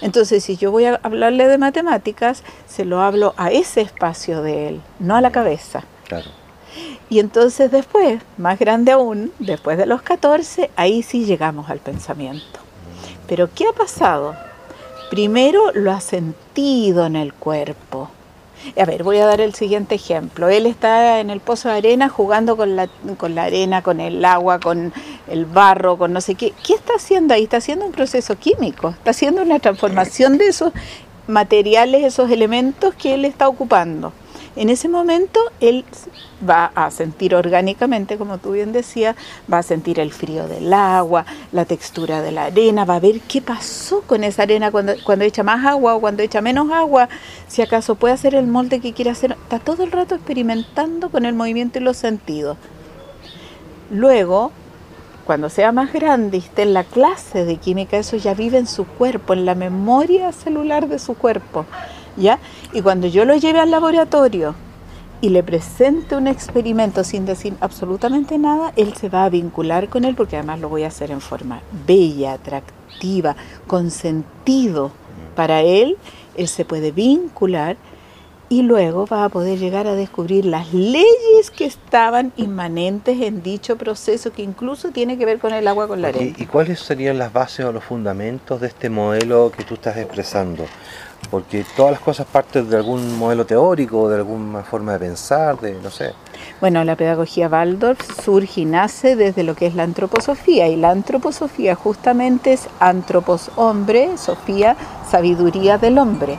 Entonces, 0.00 0.44
si 0.44 0.56
yo 0.56 0.70
voy 0.70 0.86
a 0.86 1.00
hablarle 1.02 1.48
de 1.48 1.58
matemáticas, 1.58 2.42
se 2.66 2.84
lo 2.84 3.00
hablo 3.00 3.34
a 3.36 3.50
ese 3.50 3.80
espacio 3.80 4.42
de 4.42 4.68
él, 4.68 4.82
no 4.98 5.16
a 5.16 5.20
la 5.20 5.32
cabeza. 5.32 5.84
Claro. 6.06 6.30
Y 7.08 7.20
entonces 7.20 7.70
después, 7.70 8.20
más 8.36 8.58
grande 8.58 8.92
aún, 8.92 9.32
después 9.38 9.78
de 9.78 9.86
los 9.86 10.02
14, 10.02 10.70
ahí 10.76 11.02
sí 11.02 11.24
llegamos 11.24 11.70
al 11.70 11.78
pensamiento. 11.78 12.60
Pero 13.28 13.48
¿qué 13.54 13.66
ha 13.68 13.72
pasado? 13.72 14.34
Primero 15.10 15.70
lo 15.74 15.92
ha 15.92 16.00
sentido 16.00 17.06
en 17.06 17.16
el 17.16 17.32
cuerpo. 17.32 18.10
A 18.80 18.84
ver, 18.84 19.02
voy 19.02 19.18
a 19.18 19.26
dar 19.26 19.40
el 19.40 19.54
siguiente 19.54 19.94
ejemplo. 19.94 20.48
Él 20.48 20.66
está 20.66 21.20
en 21.20 21.30
el 21.30 21.40
pozo 21.40 21.68
de 21.68 21.76
arena 21.76 22.08
jugando 22.08 22.56
con 22.56 22.76
la, 22.76 22.88
con 23.16 23.34
la 23.34 23.44
arena, 23.44 23.82
con 23.82 24.00
el 24.00 24.24
agua, 24.24 24.58
con 24.58 24.92
el 25.28 25.44
barro, 25.44 25.96
con 25.96 26.12
no 26.12 26.20
sé 26.20 26.34
qué. 26.34 26.52
¿Qué 26.66 26.74
está 26.74 26.94
haciendo 26.96 27.34
ahí? 27.34 27.44
Está 27.44 27.58
haciendo 27.58 27.84
un 27.86 27.92
proceso 27.92 28.36
químico, 28.36 28.90
está 28.90 29.10
haciendo 29.10 29.42
una 29.42 29.58
transformación 29.58 30.38
de 30.38 30.48
esos 30.48 30.72
materiales, 31.26 32.04
esos 32.04 32.30
elementos 32.30 32.94
que 32.94 33.14
él 33.14 33.24
está 33.24 33.48
ocupando. 33.48 34.12
En 34.56 34.70
ese 34.70 34.88
momento 34.88 35.40
él 35.60 35.84
va 36.48 36.70
a 36.74 36.90
sentir 36.92 37.34
orgánicamente, 37.34 38.16
como 38.16 38.38
tú 38.38 38.52
bien 38.52 38.72
decías, 38.72 39.16
va 39.52 39.58
a 39.58 39.62
sentir 39.62 39.98
el 39.98 40.12
frío 40.12 40.46
del 40.46 40.72
agua, 40.72 41.26
la 41.50 41.64
textura 41.64 42.22
de 42.22 42.30
la 42.30 42.44
arena, 42.44 42.84
va 42.84 42.96
a 42.96 43.00
ver 43.00 43.20
qué 43.20 43.42
pasó 43.42 44.02
con 44.02 44.22
esa 44.22 44.42
arena 44.42 44.70
cuando, 44.70 44.94
cuando 45.02 45.24
echa 45.24 45.42
más 45.42 45.64
agua 45.66 45.96
o 45.96 46.00
cuando 46.00 46.22
echa 46.22 46.40
menos 46.40 46.70
agua, 46.70 47.08
si 47.48 47.62
acaso 47.62 47.96
puede 47.96 48.14
hacer 48.14 48.36
el 48.36 48.46
molde 48.46 48.80
que 48.80 48.92
quiere 48.92 49.10
hacer. 49.10 49.32
Está 49.32 49.58
todo 49.58 49.82
el 49.82 49.90
rato 49.90 50.14
experimentando 50.14 51.08
con 51.08 51.24
el 51.24 51.34
movimiento 51.34 51.80
y 51.80 51.82
los 51.82 51.96
sentidos. 51.96 52.56
Luego, 53.90 54.52
cuando 55.24 55.48
sea 55.48 55.72
más 55.72 55.92
grande 55.92 56.38
esté 56.38 56.62
en 56.62 56.74
la 56.74 56.84
clase 56.84 57.44
de 57.44 57.56
química, 57.56 57.96
eso 57.96 58.16
ya 58.16 58.34
vive 58.34 58.58
en 58.58 58.66
su 58.66 58.84
cuerpo, 58.84 59.32
en 59.32 59.46
la 59.46 59.54
memoria 59.54 60.30
celular 60.32 60.86
de 60.86 60.98
su 60.98 61.14
cuerpo. 61.14 61.66
¿Ya? 62.16 62.38
Y 62.72 62.82
cuando 62.82 63.06
yo 63.06 63.24
lo 63.24 63.36
lleve 63.36 63.60
al 63.60 63.70
laboratorio 63.70 64.54
y 65.20 65.30
le 65.30 65.42
presente 65.42 66.16
un 66.16 66.26
experimento 66.26 67.04
sin 67.04 67.24
decir 67.24 67.54
absolutamente 67.60 68.38
nada, 68.38 68.72
él 68.76 68.94
se 68.94 69.08
va 69.08 69.24
a 69.24 69.30
vincular 69.30 69.88
con 69.88 70.04
él 70.04 70.14
porque 70.14 70.36
además 70.36 70.60
lo 70.60 70.68
voy 70.68 70.82
a 70.82 70.88
hacer 70.88 71.10
en 71.10 71.20
forma 71.20 71.60
bella, 71.86 72.34
atractiva, 72.34 73.36
con 73.66 73.90
sentido. 73.90 74.90
Para 75.34 75.62
él, 75.62 75.96
él 76.36 76.48
se 76.48 76.64
puede 76.64 76.92
vincular 76.92 77.76
y 78.48 78.62
luego 78.62 79.06
vas 79.06 79.26
a 79.26 79.28
poder 79.30 79.58
llegar 79.58 79.86
a 79.86 79.94
descubrir 79.94 80.44
las 80.44 80.72
leyes 80.72 81.50
que 81.56 81.64
estaban 81.64 82.32
inmanentes 82.36 83.20
en 83.20 83.42
dicho 83.42 83.76
proceso 83.76 84.32
que 84.32 84.42
incluso 84.42 84.90
tiene 84.90 85.16
que 85.16 85.24
ver 85.24 85.38
con 85.38 85.52
el 85.52 85.66
agua 85.66 85.88
con 85.88 86.02
la 86.02 86.08
arena. 86.08 86.36
¿Y, 86.36 86.46
cuáles 86.46 86.80
serían 86.80 87.18
las 87.18 87.32
bases 87.32 87.64
o 87.64 87.72
los 87.72 87.82
fundamentos 87.82 88.60
de 88.60 88.68
este 88.68 88.90
modelo 88.90 89.50
que 89.56 89.64
tú 89.64 89.74
estás 89.74 89.96
expresando? 89.96 90.66
Porque 91.30 91.64
todas 91.76 91.92
las 91.92 92.00
cosas 92.00 92.26
parten 92.30 92.68
de 92.68 92.76
algún 92.76 93.18
modelo 93.18 93.44
teórico, 93.44 94.08
de 94.08 94.16
alguna 94.16 94.62
forma 94.62 94.92
de 94.92 94.98
pensar, 95.00 95.58
de 95.60 95.74
no 95.80 95.90
sé. 95.90 96.12
Bueno, 96.60 96.84
la 96.84 96.96
pedagogía 96.96 97.48
Waldorf 97.48 98.00
surge 98.22 98.62
y 98.62 98.64
nace 98.64 99.16
desde 99.16 99.42
lo 99.42 99.54
que 99.54 99.66
es 99.66 99.74
la 99.74 99.82
antroposofía 99.82 100.68
y 100.68 100.76
la 100.76 100.90
antroposofía 100.90 101.74
justamente 101.74 102.52
es 102.52 102.68
antropos 102.80 103.50
hombre, 103.56 104.16
sofía, 104.16 104.76
sabiduría 105.10 105.78
del 105.78 105.98
hombre. 105.98 106.38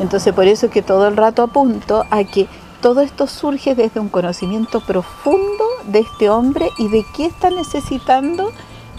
Entonces 0.00 0.32
por 0.32 0.46
eso 0.46 0.66
es 0.66 0.72
que 0.72 0.82
todo 0.82 1.06
el 1.08 1.16
rato 1.16 1.42
apunto 1.42 2.04
a 2.10 2.24
que 2.24 2.48
todo 2.80 3.00
esto 3.00 3.28
surge 3.28 3.76
desde 3.76 4.00
un 4.00 4.08
conocimiento 4.08 4.80
profundo 4.80 5.64
de 5.84 6.00
este 6.00 6.28
hombre 6.28 6.68
y 6.78 6.88
de 6.88 7.04
qué 7.16 7.26
está 7.26 7.50
necesitando 7.50 8.50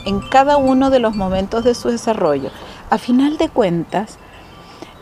en 0.05 0.21
cada 0.21 0.57
uno 0.57 0.89
de 0.89 0.99
los 0.99 1.15
momentos 1.15 1.63
de 1.63 1.75
su 1.75 1.89
desarrollo. 1.89 2.49
A 2.89 2.97
final 2.97 3.37
de 3.37 3.49
cuentas, 3.49 4.17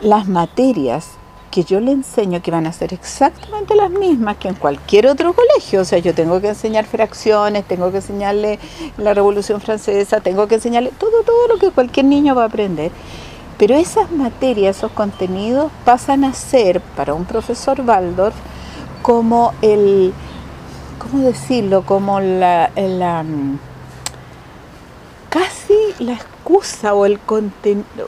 las 0.02 0.28
materias 0.28 1.12
que 1.52 1.64
yo 1.64 1.80
le 1.80 1.92
enseño 1.92 2.40
que 2.42 2.50
van 2.50 2.66
a 2.66 2.72
ser 2.72 2.94
exactamente 2.94 3.74
las 3.74 3.90
mismas 3.90 4.38
que 4.38 4.48
en 4.48 4.54
cualquier 4.54 5.06
otro 5.06 5.34
colegio. 5.34 5.82
O 5.82 5.84
sea, 5.84 5.98
yo 5.98 6.14
tengo 6.14 6.40
que 6.40 6.48
enseñar 6.48 6.86
fracciones, 6.86 7.64
tengo 7.64 7.90
que 7.90 7.98
enseñarle 7.98 8.58
la 8.96 9.12
Revolución 9.12 9.60
Francesa, 9.60 10.20
tengo 10.20 10.48
que 10.48 10.56
enseñarle 10.56 10.90
todo, 10.98 11.22
todo 11.22 11.48
lo 11.48 11.58
que 11.58 11.70
cualquier 11.70 12.06
niño 12.06 12.34
va 12.34 12.44
a 12.44 12.46
aprender. 12.46 12.90
Pero 13.58 13.76
esas 13.76 14.10
materias, 14.10 14.78
esos 14.78 14.92
contenidos 14.92 15.70
pasan 15.84 16.24
a 16.24 16.32
ser 16.32 16.80
para 16.80 17.12
un 17.12 17.26
profesor 17.26 17.82
Waldorf 17.82 18.34
como 19.02 19.52
el, 19.60 20.14
¿cómo 20.98 21.22
decirlo? 21.22 21.84
Como 21.84 22.18
la, 22.18 22.70
mm, 22.74 23.58
casi 25.28 25.74
la 25.98 26.18
excusa 26.42 26.92
o, 26.94 27.06
el 27.06 27.20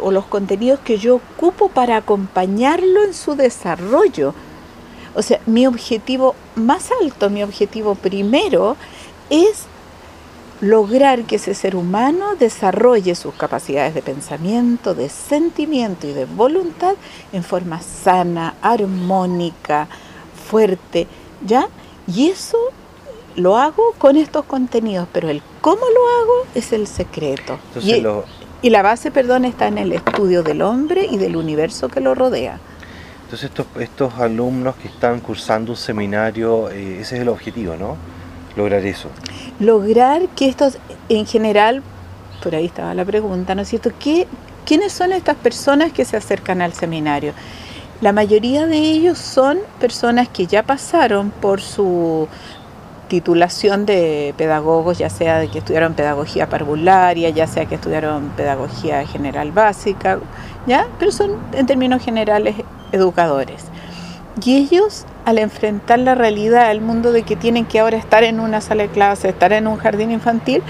o 0.00 0.10
los 0.10 0.26
contenidos 0.26 0.80
que 0.80 0.98
yo 0.98 1.16
ocupo 1.16 1.68
para 1.68 1.96
acompañarlo 1.96 3.04
en 3.04 3.14
su 3.14 3.36
desarrollo. 3.36 4.34
O 5.14 5.22
sea, 5.22 5.40
mi 5.46 5.66
objetivo 5.66 6.34
más 6.56 6.90
alto, 7.00 7.30
mi 7.30 7.44
objetivo 7.44 7.94
primero 7.94 8.76
es 9.30 9.66
lograr 10.60 11.24
que 11.24 11.36
ese 11.36 11.54
ser 11.54 11.76
humano 11.76 12.34
desarrolle 12.36 13.14
sus 13.14 13.34
capacidades 13.34 13.94
de 13.94 14.02
pensamiento, 14.02 14.94
de 14.94 15.08
sentimiento 15.08 16.08
y 16.08 16.12
de 16.12 16.24
voluntad 16.24 16.94
en 17.32 17.44
forma 17.44 17.80
sana, 17.82 18.54
armónica, 18.62 19.86
fuerte, 20.48 21.06
¿ya? 21.46 21.68
Y 22.06 22.30
eso 22.30 22.58
lo 23.36 23.56
hago 23.56 23.94
con 23.98 24.16
estos 24.16 24.44
contenidos, 24.44 25.06
pero 25.12 25.28
el 25.28 25.42
cómo 25.64 25.80
lo 25.80 26.08
hago 26.20 26.46
es 26.54 26.74
el 26.74 26.86
secreto. 26.86 27.58
y, 28.62 28.70
la 28.70 28.82
base, 28.82 29.10
perdón, 29.10 29.46
está 29.46 29.66
en 29.66 29.78
el 29.78 29.92
estudio 29.92 30.42
del 30.42 30.60
hombre 30.60 31.06
y 31.10 31.16
del 31.16 31.36
universo 31.36 31.88
que 31.88 32.00
lo 32.00 32.14
rodea. 32.14 32.60
Entonces 33.24 33.48
estos, 33.48 33.66
estos 33.80 34.12
alumnos 34.18 34.76
que 34.76 34.88
están 34.88 35.20
cursando 35.20 35.72
un 35.72 35.78
seminario, 35.78 36.68
eh, 36.68 37.00
ese 37.00 37.16
es 37.16 37.22
el 37.22 37.30
objetivo, 37.30 37.76
¿no? 37.76 37.96
lograr 38.56 38.84
eso? 38.84 39.08
Lograr 39.58 40.28
que 40.36 40.48
estos, 40.48 40.76
en 41.08 41.24
general, 41.24 41.82
por 42.42 42.54
ahí 42.54 42.66
estaba 42.66 42.92
la 42.92 43.06
pregunta, 43.06 43.54
¿no 43.54 43.62
es 43.62 43.68
cierto? 43.68 43.90
¿Qué, 43.98 44.26
¿Quiénes 44.66 44.92
son 44.92 45.12
estas 45.12 45.36
personas 45.36 45.92
que 45.92 46.04
se 46.04 46.18
acercan 46.18 46.60
al 46.60 46.74
seminario? 46.74 47.32
La 48.02 48.12
mayoría 48.12 48.66
de 48.66 48.76
ellos 48.76 49.16
son 49.16 49.58
personas 49.80 50.28
que 50.28 50.46
ya 50.46 50.62
pasaron 50.62 51.30
por 51.30 51.62
su 51.62 52.28
titulación 53.08 53.86
de 53.86 54.34
pedagogos, 54.36 54.98
ya 54.98 55.10
sea 55.10 55.38
de 55.38 55.48
que 55.48 55.58
estudiaron 55.58 55.94
pedagogía 55.94 56.48
parvularia, 56.48 57.30
ya 57.30 57.46
sea 57.46 57.66
que 57.66 57.76
estudiaron 57.76 58.30
pedagogía 58.36 59.06
general 59.06 59.52
básica, 59.52 60.18
¿ya? 60.66 60.86
Pero 60.98 61.12
son 61.12 61.36
en 61.52 61.66
términos 61.66 62.02
generales 62.02 62.56
educadores. 62.92 63.64
Y 64.42 64.56
ellos, 64.56 65.04
al 65.24 65.38
enfrentar 65.38 66.00
la 66.00 66.14
realidad, 66.14 66.70
el 66.70 66.80
mundo 66.80 67.12
de 67.12 67.22
que 67.22 67.36
tienen 67.36 67.66
que 67.66 67.80
ahora 67.80 67.96
estar 67.96 68.24
en 68.24 68.40
una 68.40 68.60
sala 68.60 68.82
de 68.84 68.88
clase, 68.88 69.28
estar 69.28 69.52
en 69.52 69.66
un 69.66 69.76
jardín 69.76 70.10
infantil, 70.10 70.62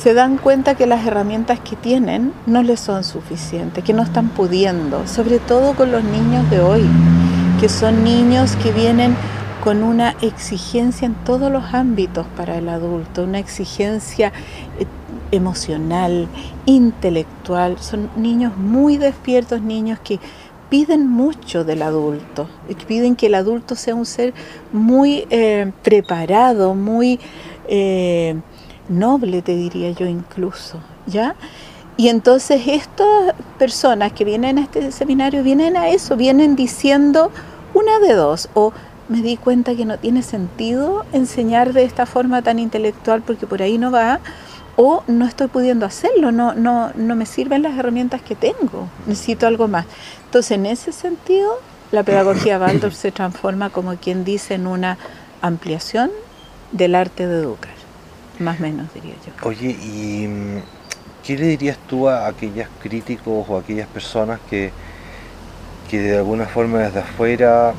se 0.00 0.14
dan 0.14 0.38
cuenta 0.38 0.76
que 0.76 0.86
las 0.86 1.06
herramientas 1.06 1.60
que 1.60 1.76
tienen 1.76 2.32
no 2.46 2.62
les 2.62 2.80
son 2.80 3.04
suficientes, 3.04 3.84
que 3.84 3.92
no 3.92 4.02
están 4.02 4.28
pudiendo, 4.28 5.06
sobre 5.06 5.38
todo 5.40 5.74
con 5.74 5.92
los 5.92 6.04
niños 6.04 6.48
de 6.50 6.60
hoy, 6.60 6.86
que 7.60 7.68
son 7.68 8.04
niños 8.04 8.56
que 8.62 8.72
vienen 8.72 9.16
con 9.62 9.82
una 9.82 10.16
exigencia 10.22 11.06
en 11.06 11.14
todos 11.14 11.52
los 11.52 11.74
ámbitos 11.74 12.26
para 12.36 12.56
el 12.56 12.68
adulto, 12.68 13.24
una 13.24 13.38
exigencia 13.38 14.32
eh, 14.78 14.86
emocional, 15.32 16.28
intelectual, 16.66 17.78
son 17.78 18.10
niños 18.16 18.56
muy 18.56 18.96
despiertos, 18.96 19.60
niños 19.60 19.98
que 20.00 20.18
piden 20.70 21.08
mucho 21.08 21.64
del 21.64 21.82
adulto, 21.82 22.48
piden 22.86 23.16
que 23.16 23.26
el 23.26 23.34
adulto 23.34 23.74
sea 23.74 23.94
un 23.94 24.06
ser 24.06 24.32
muy 24.72 25.26
eh, 25.30 25.72
preparado, 25.82 26.74
muy 26.74 27.18
eh, 27.68 28.36
noble, 28.88 29.42
te 29.42 29.56
diría 29.56 29.90
yo 29.90 30.06
incluso, 30.06 30.78
¿ya? 31.06 31.34
Y 31.96 32.08
entonces 32.08 32.62
estas 32.66 33.34
personas 33.58 34.12
que 34.12 34.24
vienen 34.24 34.58
a 34.58 34.62
este 34.62 34.90
seminario 34.90 35.42
vienen 35.42 35.76
a 35.76 35.88
eso, 35.88 36.16
vienen 36.16 36.56
diciendo 36.56 37.30
una 37.74 37.98
de 37.98 38.14
dos, 38.14 38.48
o 38.54 38.72
me 39.10 39.22
di 39.22 39.36
cuenta 39.36 39.74
que 39.74 39.84
no 39.84 39.98
tiene 39.98 40.22
sentido 40.22 41.04
enseñar 41.12 41.72
de 41.72 41.82
esta 41.82 42.06
forma 42.06 42.42
tan 42.42 42.60
intelectual 42.60 43.22
porque 43.22 43.44
por 43.44 43.60
ahí 43.60 43.76
no 43.76 43.90
va, 43.90 44.20
o 44.76 45.02
no 45.08 45.26
estoy 45.26 45.48
pudiendo 45.48 45.84
hacerlo, 45.84 46.30
no, 46.30 46.54
no, 46.54 46.92
no 46.94 47.16
me 47.16 47.26
sirven 47.26 47.62
las 47.62 47.76
herramientas 47.76 48.22
que 48.22 48.36
tengo, 48.36 48.88
necesito 49.06 49.48
algo 49.48 49.66
más. 49.66 49.84
Entonces, 50.26 50.52
en 50.52 50.64
ese 50.64 50.92
sentido, 50.92 51.58
la 51.90 52.04
pedagogía 52.04 52.58
Waldorf 52.60 52.94
se 52.94 53.10
transforma, 53.10 53.70
como 53.70 53.96
quien 53.96 54.24
dice, 54.24 54.54
en 54.54 54.68
una 54.68 54.96
ampliación 55.42 56.10
del 56.70 56.94
arte 56.94 57.26
de 57.26 57.42
educar, 57.42 57.74
más 58.38 58.60
o 58.60 58.62
menos 58.62 58.94
diría 58.94 59.14
yo. 59.26 59.48
Oye, 59.48 59.70
¿y 59.70 60.28
mm, 60.28 60.62
qué 61.24 61.36
le 61.36 61.46
dirías 61.46 61.78
tú 61.88 62.08
a 62.08 62.28
aquellos 62.28 62.68
críticos 62.80 63.44
o 63.48 63.56
a 63.56 63.60
aquellas 63.60 63.88
personas 63.88 64.38
que, 64.48 64.70
que 65.90 65.98
de 65.98 66.18
alguna 66.18 66.46
forma 66.46 66.78
desde 66.78 67.00
afuera 67.00 67.74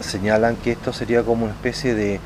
señalan 0.00 0.56
que 0.56 0.72
esto 0.72 0.92
sería 0.92 1.22
como 1.22 1.44
una 1.44 1.54
especie 1.54 1.94
de 1.94 2.20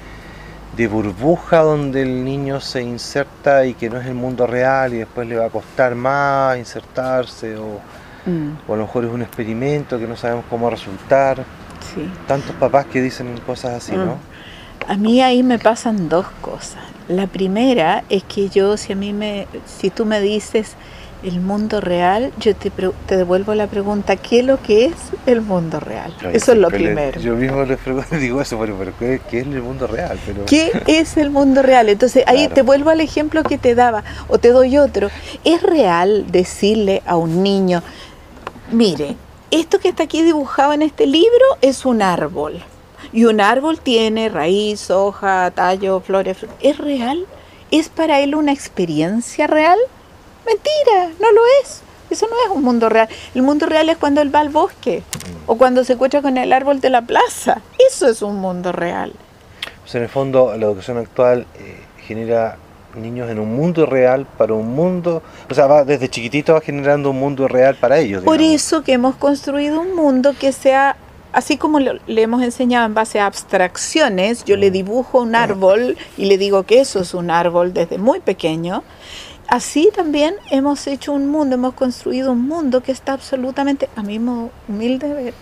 de 0.77 0.89
burbuja 0.89 1.61
donde 1.61 2.03
el 2.03 2.25
niño 2.25 2.61
se 2.61 2.83
inserta 2.83 3.65
y 3.67 3.75
que 3.75 3.89
no 3.89 3.99
es 3.99 4.07
el 4.07 4.15
mundo 4.15 4.47
real 4.47 4.93
y 4.93 4.99
después 4.99 5.27
le 5.27 5.37
va 5.37 5.47
a 5.47 5.51
costar 5.51 5.95
más 5.95 6.59
insertarse 6.59 7.57
o, 7.57 7.81
mm. 8.27 8.71
a 8.71 8.77
lo 8.77 8.83
mejor 8.83 9.05
es 9.07 9.11
un 9.11 9.23
experimento 9.23 9.99
que 9.99 10.07
no 10.07 10.17
sabemos 10.17 10.45
cómo 10.51 10.69
resultar. 10.69 11.45
Sí. 11.95 12.11
Tantos 12.27 12.55
papás 12.57 12.87
que 12.87 13.01
dicen 13.01 13.41
cosas 13.47 13.75
así, 13.75 13.93
¿no? 13.93 14.17
Mm. 14.17 14.91
A 14.91 14.97
mí 14.97 15.23
ahí 15.23 15.43
me 15.43 15.59
pasan 15.59 16.09
dos 16.09 16.27
cosas. 16.43 16.83
La 17.09 17.27
primera 17.27 18.05
es 18.09 18.23
que 18.25 18.49
yo, 18.51 18.77
si 18.77 18.93
a 18.93 18.97
mí 18.97 19.13
me, 19.13 19.47
si 19.65 19.91
tú 19.91 20.05
me 20.05 20.21
dices, 20.21 20.75
el 21.29 21.41
mundo 21.41 21.81
real, 21.81 22.33
yo 22.39 22.55
te, 22.55 22.71
te, 22.71 23.17
devuelvo 23.17 23.55
la 23.55 23.67
pregunta, 23.67 24.17
¿qué 24.17 24.41
es 24.41 24.45
lo 24.45 24.63
que 24.63 24.87
es 24.87 24.95
el 25.27 25.41
mundo 25.41 25.81
real? 25.81 26.15
eso 26.33 26.53
es 26.53 26.59
lo 26.59 26.69
primero. 26.69 27.21
yo 27.21 27.35
mismo 27.35 27.65
le 27.65 27.77
digo 28.19 28.41
eso, 28.41 28.59
pero, 28.59 28.93
¿qué, 28.99 29.21
es 29.33 29.47
el 29.47 29.63
mundo 29.63 29.87
real? 29.87 30.19
Pero... 30.25 30.45
¿Qué 30.47 30.71
es 30.87 31.17
el 31.17 31.31
mundo 31.31 31.63
real? 31.63 31.89
Entonces 31.89 32.25
ahí 32.27 32.49
te 32.49 32.63
vuelvo 32.63 32.91
al 32.91 33.01
ejemplo 33.01 33.43
que 33.43 33.59
te 33.59 33.75
daba, 33.75 34.05
o 34.29 34.39
te 34.39 34.51
doy 34.51 34.79
otro. 34.79 35.11
¿Es 35.45 35.63
real 35.63 36.27
decirle 36.31 37.03
a 37.07 37.17
un 37.17 37.43
niño, 37.43 37.83
mire, 38.71 39.17
esto 39.51 39.79
que 39.79 39.89
está 39.89 40.05
aquí 40.05 40.23
dibujado 40.23 40.73
en 40.73 40.83
este 40.83 41.07
libro 41.07 41.45
es 41.61 41.85
un 41.85 42.03
árbol? 42.03 42.63
Y 43.13 43.25
un 43.25 43.41
árbol 43.41 43.81
tiene 43.81 44.29
raíz, 44.29 44.91
hoja, 44.91 45.51
tallo, 45.53 46.01
flores. 46.01 46.39
¿Es 46.61 46.79
real? 46.79 47.27
¿Es 47.71 47.89
para 47.89 48.21
él 48.21 48.35
una 48.35 48.53
experiencia 48.53 49.47
real? 49.47 49.79
Mentira, 50.47 51.11
no 51.21 51.33
lo 51.33 51.41
es. 51.63 51.83
Eso 52.09 52.27
no 52.29 52.37
es 52.45 52.57
un 52.57 52.63
mundo 52.63 52.89
real. 52.89 53.09
El 53.35 53.43
mundo 53.43 53.67
real 53.67 53.89
es 53.89 53.97
cuando 53.97 54.21
él 54.21 54.35
va 54.35 54.41
al 54.41 54.49
bosque 54.49 55.03
o 55.47 55.57
cuando 55.59 55.83
se 55.85 55.95
encuentra 55.95 56.23
con 56.23 56.39
el 56.39 56.53
árbol 56.53 56.81
de 56.81 56.91
la 56.91 57.03
plaza. 57.03 57.61
Eso 57.91 58.09
es 58.09 58.23
un 58.23 58.37
mundo 58.37 58.73
real. 58.73 59.13
Sea, 59.85 59.99
en 59.99 60.05
el 60.05 60.09
fondo, 60.09 60.57
la 60.57 60.67
educación 60.67 60.99
actual 60.99 61.47
eh, 61.59 61.81
genera 62.07 62.59
niños 62.97 63.31
en 63.31 63.39
un 63.39 63.55
mundo 63.55 63.87
real 63.87 64.27
para 64.39 64.55
un 64.55 64.75
mundo, 64.75 65.23
o 65.51 65.55
sea, 65.55 65.67
va 65.67 65.85
desde 65.85 66.09
chiquitito 66.09 66.55
va 66.55 66.61
generando 66.61 67.11
un 67.11 67.19
mundo 67.19 67.47
real 67.47 67.77
para 67.77 67.99
ellos. 67.99 68.23
Por 68.25 68.41
eso 68.41 68.83
que 68.83 68.95
hemos 68.95 69.17
construido 69.17 69.81
un 69.81 69.95
mundo 69.95 70.35
que 70.39 70.53
sea, 70.53 70.97
así 71.33 71.57
como 71.57 71.79
le 71.79 72.23
hemos 72.23 72.43
enseñado 72.43 72.87
en 72.87 72.95
base 72.95 73.21
a 73.21 73.27
abstracciones, 73.27 74.45
yo 74.45 74.57
le 74.57 74.71
mm. 74.71 74.73
dibujo 74.73 75.21
un 75.21 75.35
árbol 75.35 75.97
y 76.17 76.25
le 76.25 76.39
digo 76.39 76.63
que 76.65 76.81
eso 76.81 77.01
es 77.01 77.15
un 77.15 77.31
árbol 77.31 77.75
desde 77.75 77.99
muy 77.99 78.21
pequeño, 78.21 78.83
así 79.49 79.91
también 79.95 80.35
hemos 80.51 80.87
hecho 80.87 81.13
un 81.13 81.29
mundo, 81.29 81.55
hemos 81.55 81.75
construido 81.75 82.33
un 82.33 82.47
mundo 82.47 82.83
que 82.83 82.93
está 82.93 83.13
absolutamente, 83.13 83.89
a 83.97 84.03
mi 84.03 84.19
humilde 84.19 85.13
ver, 85.13 85.35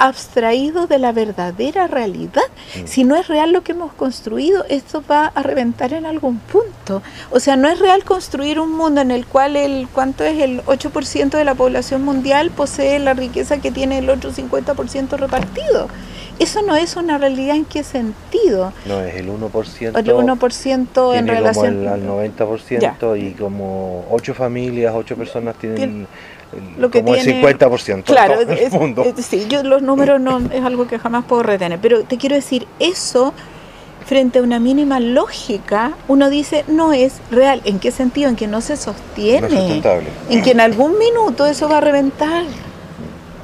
abstraído 0.00 0.86
de 0.86 0.98
la 0.98 1.12
verdadera 1.12 1.86
realidad. 1.86 2.42
Mm. 2.74 2.86
Si 2.86 3.04
no 3.04 3.16
es 3.16 3.28
real 3.28 3.52
lo 3.52 3.62
que 3.62 3.72
hemos 3.72 3.92
construido, 3.92 4.64
esto 4.68 5.04
va 5.08 5.26
a 5.26 5.42
reventar 5.42 5.92
en 5.92 6.06
algún 6.06 6.38
punto. 6.38 7.02
O 7.30 7.38
sea, 7.38 7.56
no 7.56 7.68
es 7.68 7.78
real 7.78 8.02
construir 8.04 8.58
un 8.58 8.74
mundo 8.74 9.02
en 9.02 9.10
el 9.10 9.26
cual 9.26 9.56
el 9.56 9.88
cuánto 9.92 10.24
es 10.24 10.40
el 10.40 10.62
8% 10.64 11.30
de 11.30 11.44
la 11.44 11.54
población 11.54 12.02
mundial 12.02 12.50
posee 12.50 12.98
la 12.98 13.12
riqueza 13.12 13.58
que 13.58 13.70
tiene 13.70 13.98
el 13.98 14.08
otro 14.08 14.32
50% 14.32 15.18
repartido. 15.18 15.88
Eso 16.40 16.62
no 16.62 16.74
es 16.74 16.96
una 16.96 17.18
realidad 17.18 17.54
en 17.54 17.64
qué 17.66 17.84
sentido. 17.84 18.72
No, 18.86 19.00
es 19.02 19.14
el 19.14 19.28
1%. 19.28 19.98
El 19.98 20.06
1% 20.12 21.14
en 21.16 21.28
relación 21.28 21.74
como 21.76 21.82
el, 21.82 21.88
al 21.88 22.06
90% 22.06 22.80
Ya. 22.80 22.96
y 23.16 23.32
como 23.32 24.06
8 24.10 24.34
familias, 24.34 24.92
8 24.96 25.16
personas 25.16 25.54
tienen 25.56 26.06
el- 26.52 26.80
lo 26.80 26.90
que 26.90 27.02
como 27.02 27.14
tiene- 27.14 27.30
el 27.40 27.44
50% 27.44 28.04
Claro, 28.04 28.38
de 28.38 28.44
todo 28.46 28.54
el 28.54 28.58
es- 28.58 28.72
mundo. 28.72 29.04
es- 29.04 29.24
sí, 29.24 29.46
yo 29.48 29.62
los 29.62 29.82
números 29.82 30.18
no 30.20 30.38
es 30.52 30.64
algo 30.64 30.86
que 30.88 30.98
jamás 30.98 31.24
puedo 31.26 31.42
retener, 31.42 31.78
pero 31.78 32.02
te 32.04 32.16
quiero 32.16 32.34
decir, 32.36 32.66
eso 32.80 33.34
frente 34.06 34.38
a 34.38 34.42
una 34.42 34.58
mínima 34.58 34.98
lógica, 34.98 35.92
uno 36.08 36.30
dice 36.30 36.64
no 36.68 36.92
es 36.94 37.20
real. 37.30 37.60
¿En 37.66 37.78
qué 37.78 37.90
sentido? 37.92 38.30
En 38.30 38.34
que 38.36 38.46
no 38.48 38.62
se 38.62 38.72
no 38.72 38.74
es 38.76 38.80
sostiene. 38.80 39.48
sustentable. 39.50 40.08
en 40.30 40.42
que 40.42 40.50
en 40.52 40.60
algún 40.60 40.98
minuto 40.98 41.44
eso 41.46 41.68
va 41.68 41.78
a 41.78 41.80
reventar. 41.82 42.44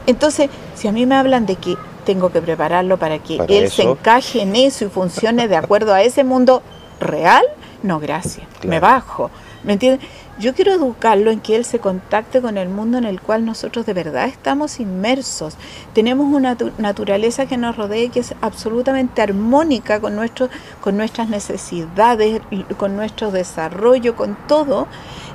Entonces, 0.06 0.48
si 0.74 0.88
a 0.88 0.92
mí 0.92 1.04
me 1.06 1.14
hablan 1.14 1.46
de 1.46 1.56
que 1.56 1.76
tengo 2.06 2.30
que 2.30 2.40
prepararlo 2.40 2.96
para 2.96 3.18
que 3.18 3.36
Para 3.36 3.52
él 3.52 3.70
se 3.70 3.82
encaje 3.82 4.40
en 4.40 4.56
eso 4.56 4.86
y 4.86 4.88
funcione 4.88 5.46
de 5.48 5.56
acuerdo 5.56 5.92
a 5.92 6.00
ese 6.02 6.24
mundo 6.24 6.62
real, 7.00 7.44
no, 7.82 8.00
gracias, 8.00 8.46
me 8.64 8.80
bajo. 8.80 9.30
¿Me 9.64 9.74
entiendes? 9.74 10.08
Yo 10.38 10.54
quiero 10.54 10.72
educarlo 10.72 11.30
en 11.30 11.40
que 11.40 11.56
él 11.56 11.64
se 11.64 11.78
contacte 11.78 12.40
con 12.42 12.58
el 12.58 12.68
mundo 12.68 12.98
en 12.98 13.04
el 13.04 13.20
cual 13.22 13.44
nosotros 13.46 13.86
de 13.86 13.94
verdad 13.94 14.26
estamos 14.28 14.80
inmersos. 14.80 15.56
Tenemos 15.94 16.26
una 16.32 16.56
tu- 16.56 16.72
naturaleza 16.78 17.46
que 17.46 17.56
nos 17.56 17.74
rodea 17.76 18.04
y 18.04 18.08
que 18.10 18.20
es 18.20 18.34
absolutamente 18.42 19.22
armónica 19.22 19.98
con, 19.98 20.14
nuestro, 20.14 20.48
con 20.82 20.96
nuestras 20.98 21.28
necesidades, 21.30 22.42
con 22.76 22.96
nuestro 22.96 23.30
desarrollo, 23.30 24.14
con 24.14 24.36
todo. 24.46 24.86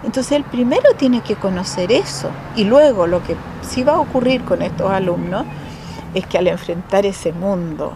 Entonces 0.04 0.34
él 0.34 0.44
primero 0.44 0.94
tiene 0.98 1.22
que 1.22 1.36
conocer 1.36 1.92
eso. 1.92 2.30
Y 2.56 2.64
luego 2.66 3.08
lo 3.08 3.24
que 3.24 3.36
sí 3.68 3.84
va 3.84 3.94
a 3.94 4.00
ocurrir 4.00 4.44
con 4.44 4.62
estos 4.62 4.92
alumnos 4.92 5.46
es 6.14 6.26
que 6.26 6.38
al 6.38 6.48
enfrentar 6.48 7.06
ese 7.06 7.32
mundo, 7.32 7.94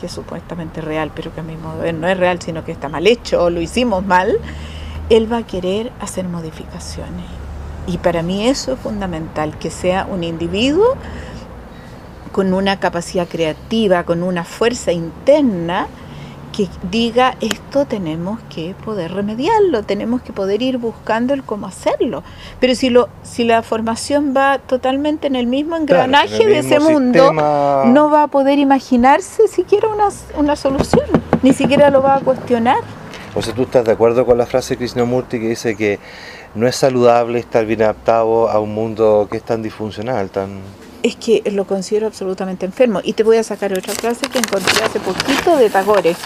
que 0.00 0.06
es 0.06 0.12
supuestamente 0.12 0.80
real, 0.80 1.10
pero 1.14 1.32
que 1.34 1.40
a 1.40 1.42
mi 1.42 1.56
modo 1.56 1.78
de 1.78 1.84
ver 1.84 1.94
no 1.94 2.08
es 2.08 2.18
real, 2.18 2.40
sino 2.40 2.64
que 2.64 2.72
está 2.72 2.88
mal 2.88 3.06
hecho 3.06 3.44
o 3.44 3.50
lo 3.50 3.60
hicimos 3.60 4.04
mal, 4.04 4.38
él 5.10 5.30
va 5.32 5.38
a 5.38 5.42
querer 5.42 5.92
hacer 6.00 6.26
modificaciones. 6.26 7.26
Y 7.86 7.98
para 7.98 8.22
mí 8.22 8.46
eso 8.46 8.72
es 8.74 8.78
fundamental, 8.80 9.58
que 9.58 9.70
sea 9.70 10.06
un 10.10 10.24
individuo 10.24 10.96
con 12.32 12.52
una 12.52 12.80
capacidad 12.80 13.28
creativa, 13.28 14.04
con 14.04 14.22
una 14.22 14.44
fuerza 14.44 14.92
interna 14.92 15.86
que 16.54 16.68
diga 16.90 17.36
esto 17.40 17.84
tenemos 17.84 18.38
que 18.54 18.74
poder 18.84 19.12
remediarlo, 19.12 19.82
tenemos 19.82 20.22
que 20.22 20.32
poder 20.32 20.62
ir 20.62 20.78
buscando 20.78 21.34
el 21.34 21.42
cómo 21.42 21.66
hacerlo. 21.66 22.22
Pero 22.60 22.74
si 22.74 22.90
lo 22.90 23.08
si 23.22 23.44
la 23.44 23.62
formación 23.62 24.34
va 24.36 24.58
totalmente 24.58 25.26
en 25.26 25.36
el 25.36 25.46
mismo 25.46 25.76
engranaje 25.76 26.28
Claro, 26.28 26.44
en 26.44 26.56
el 26.56 26.62
de 26.62 26.76
ese 26.76 26.80
mundo, 26.80 27.32
no 27.32 28.10
va 28.10 28.24
a 28.24 28.26
poder 28.28 28.58
imaginarse 28.58 29.48
siquiera 29.48 29.88
una, 29.88 30.08
una 30.36 30.54
solución, 30.54 31.04
ni 31.42 31.52
siquiera 31.52 31.90
lo 31.90 32.02
va 32.02 32.16
a 32.16 32.20
cuestionar. 32.20 32.78
O 33.34 33.42
sea, 33.42 33.52
tú 33.52 33.62
estás 33.62 33.84
de 33.84 33.92
acuerdo 33.92 34.24
con 34.24 34.38
la 34.38 34.46
frase 34.46 34.74
de 34.74 34.78
Krishnamurti 34.78 35.40
que 35.40 35.48
dice 35.48 35.74
que 35.74 35.98
no 36.54 36.68
es 36.68 36.76
saludable 36.76 37.40
estar 37.40 37.66
bien 37.66 37.82
adaptado 37.82 38.48
a 38.48 38.60
un 38.60 38.72
mundo 38.74 39.26
que 39.28 39.38
es 39.38 39.42
tan 39.42 39.60
disfuncional, 39.62 40.30
tan... 40.30 40.60
Es 41.04 41.14
que 41.16 41.42
lo 41.52 41.66
considero 41.66 42.08
absolutamente 42.08 42.66
enfermo. 42.66 43.00
Y 43.04 43.12
te 43.12 43.22
voy 43.22 43.36
a 43.36 43.44
sacar 43.44 43.72
otra 43.72 43.94
frase 43.94 44.26
que 44.26 44.38
encontré 44.38 44.82
hace 44.82 44.98
poquito 44.98 45.56
de 45.56 45.70
Tagore, 45.70 46.16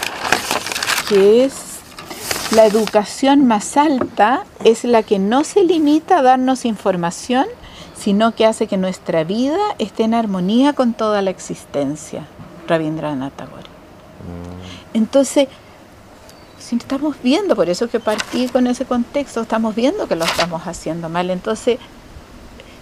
que 1.09 1.45
es 1.45 1.53
la 2.53 2.65
educación 2.65 3.47
más 3.47 3.77
alta 3.77 4.45
es 4.65 4.85
la 4.85 5.03
que 5.03 5.19
no 5.19 5.45
se 5.45 5.65
limita 5.65 6.19
a 6.19 6.23
darnos 6.23 6.65
información, 6.65 7.45
sino 7.95 8.35
que 8.35 8.47
hace 8.47 8.67
que 8.67 8.79
nuestra 8.79 9.23
vida 9.25 9.59
esté 9.79 10.05
en 10.05 10.15
armonía 10.15 10.73
con 10.73 10.95
toda 10.95 11.21
la 11.21 11.29
existencia. 11.29 12.27
Rabindranath 12.67 13.35
Tagore. 13.37 13.65
Entonces, 14.95 15.49
si 16.59 16.77
estamos 16.77 17.17
viendo, 17.23 17.55
por 17.55 17.69
eso 17.69 17.89
que 17.91 18.01
partí 18.01 18.49
con 18.49 18.67
ese 18.67 18.87
contexto, 18.87 19.43
estamos 19.43 19.75
viendo 19.75 20.07
que 20.07 20.17
lo 20.17 20.25
estamos 20.25 20.67
haciendo 20.67 21.11
mal. 21.11 21.29
Entonces, 21.29 21.79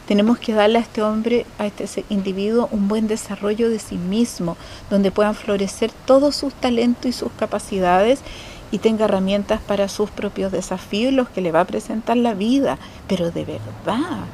tenemos 0.07 0.39
que 0.39 0.53
darle 0.53 0.79
a 0.79 0.83
este 0.83 1.03
hombre, 1.03 1.47
a 1.59 1.67
este 1.67 2.05
individuo, 2.09 2.69
un 2.71 2.89
buen 2.89 3.09
desarrollo 3.09 3.69
de 3.69 3.79
sí 3.79 3.97
mismo, 3.97 4.57
donde 4.91 5.11
puedan 5.11 5.35
florecer 5.35 5.91
todos 6.07 6.37
sus 6.37 6.55
talentos 6.55 7.07
y 7.07 7.13
sus 7.13 7.33
capacidades 7.33 8.21
y 8.71 8.79
tenga 8.79 9.05
herramientas 9.07 9.61
para 9.61 9.89
sus 9.89 10.11
propios 10.11 10.53
desafíos, 10.53 11.13
los 11.13 11.29
que 11.29 11.41
le 11.41 11.53
va 11.53 11.61
a 11.61 11.65
presentar 11.65 12.17
la 12.17 12.35
vida, 12.35 12.79
pero 13.09 13.31
de 13.31 13.45
verdad, 13.45 14.25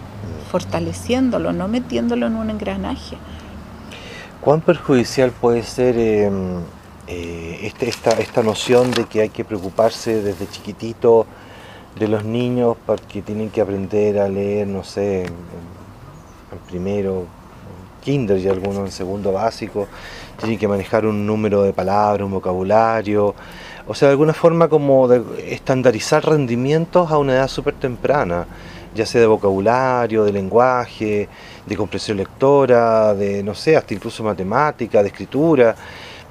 fortaleciéndolo, 0.51 1.53
no 1.53 1.69
metiéndolo 1.69 2.27
en 2.27 2.37
un 2.37 2.51
engranaje. 2.51 3.17
¿Cuán 4.41 4.61
perjudicial 4.61 5.31
puede 5.31 5.63
ser 5.63 5.97
eh, 5.99 6.31
eh, 7.07 7.61
este- 7.63 7.89
esta, 7.89 8.11
esta 8.13 8.43
noción 8.43 8.91
de 8.91 9.05
que 9.05 9.21
hay 9.23 9.29
que 9.29 9.45
preocuparse 9.45 10.23
desde 10.23 10.49
chiquitito 10.49 11.27
de 11.99 12.09
los 12.09 12.25
niños 12.25 12.77
porque 12.87 13.23
tienen 13.23 13.51
que 13.51 13.61
aprender 13.61 14.19
a 14.19 14.29
leer, 14.29 14.67
no 14.67 14.85
sé, 14.85 15.25
en, 15.25 15.35
primero, 16.69 17.27
kinder 18.03 18.39
y 18.39 18.49
algunos 18.49 18.79
en 18.79 18.93
segundo 18.93 19.33
básico, 19.33 19.89
tienen 20.39 20.59
que 20.59 20.69
manejar 20.69 21.07
un 21.07 21.27
número 21.27 21.63
de 21.63 21.73
palabras, 21.73 22.25
un 22.25 22.33
vocabulario, 22.33 23.35
o 23.87 23.95
sea, 23.95 24.09
de 24.09 24.13
alguna 24.13 24.33
forma 24.33 24.69
como 24.69 25.09
de 25.09 25.23
estandarizar 25.53 26.25
rendimientos 26.25 27.11
a 27.11 27.19
una 27.19 27.35
edad 27.35 27.49
súper 27.49 27.75
temprana, 27.75 28.47
ya 28.95 29.07
sea 29.07 29.21
de 29.21 29.27
vocabulario, 29.27 30.25
de 30.25 30.33
lenguaje, 30.33 31.29
de 31.67 31.77
comprensión 31.77 32.17
lectora, 32.17 33.15
de, 33.15 33.43
no 33.43 33.55
sé, 33.55 33.77
hasta 33.77 33.95
incluso 33.95 34.23
matemática, 34.23 35.03
de 35.03 35.09
escritura. 35.09 35.75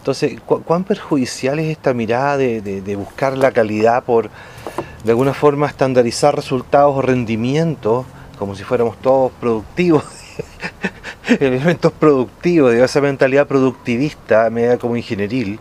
Entonces, 0.02 0.40
¿cu- 0.44 0.64
¿cuán 0.64 0.84
perjudicial 0.84 1.60
es 1.60 1.70
esta 1.70 1.94
mirada 1.94 2.36
de, 2.38 2.60
de- 2.62 2.82
de 2.82 2.96
buscar 2.96 3.38
la 3.38 3.52
calidad 3.52 4.04
por, 4.04 4.32
de 5.04 5.12
alguna 5.12 5.36
forma, 5.36 5.68
estandarizar 5.68 6.36
resultados 6.36 6.98
o 6.98 7.04
rendimientos, 7.04 8.08
como 8.40 8.56
si 8.56 8.64
fuéramos 8.64 8.98
todos 9.00 9.32
productivos, 9.40 10.04
elementos 11.40 11.92
productivos, 11.92 12.72
de 12.72 12.84
esa 12.84 13.00
mentalidad 13.00 13.46
productivista, 13.48 14.50
media 14.50 14.78
como 14.80 14.98
ingenieril, 14.98 15.60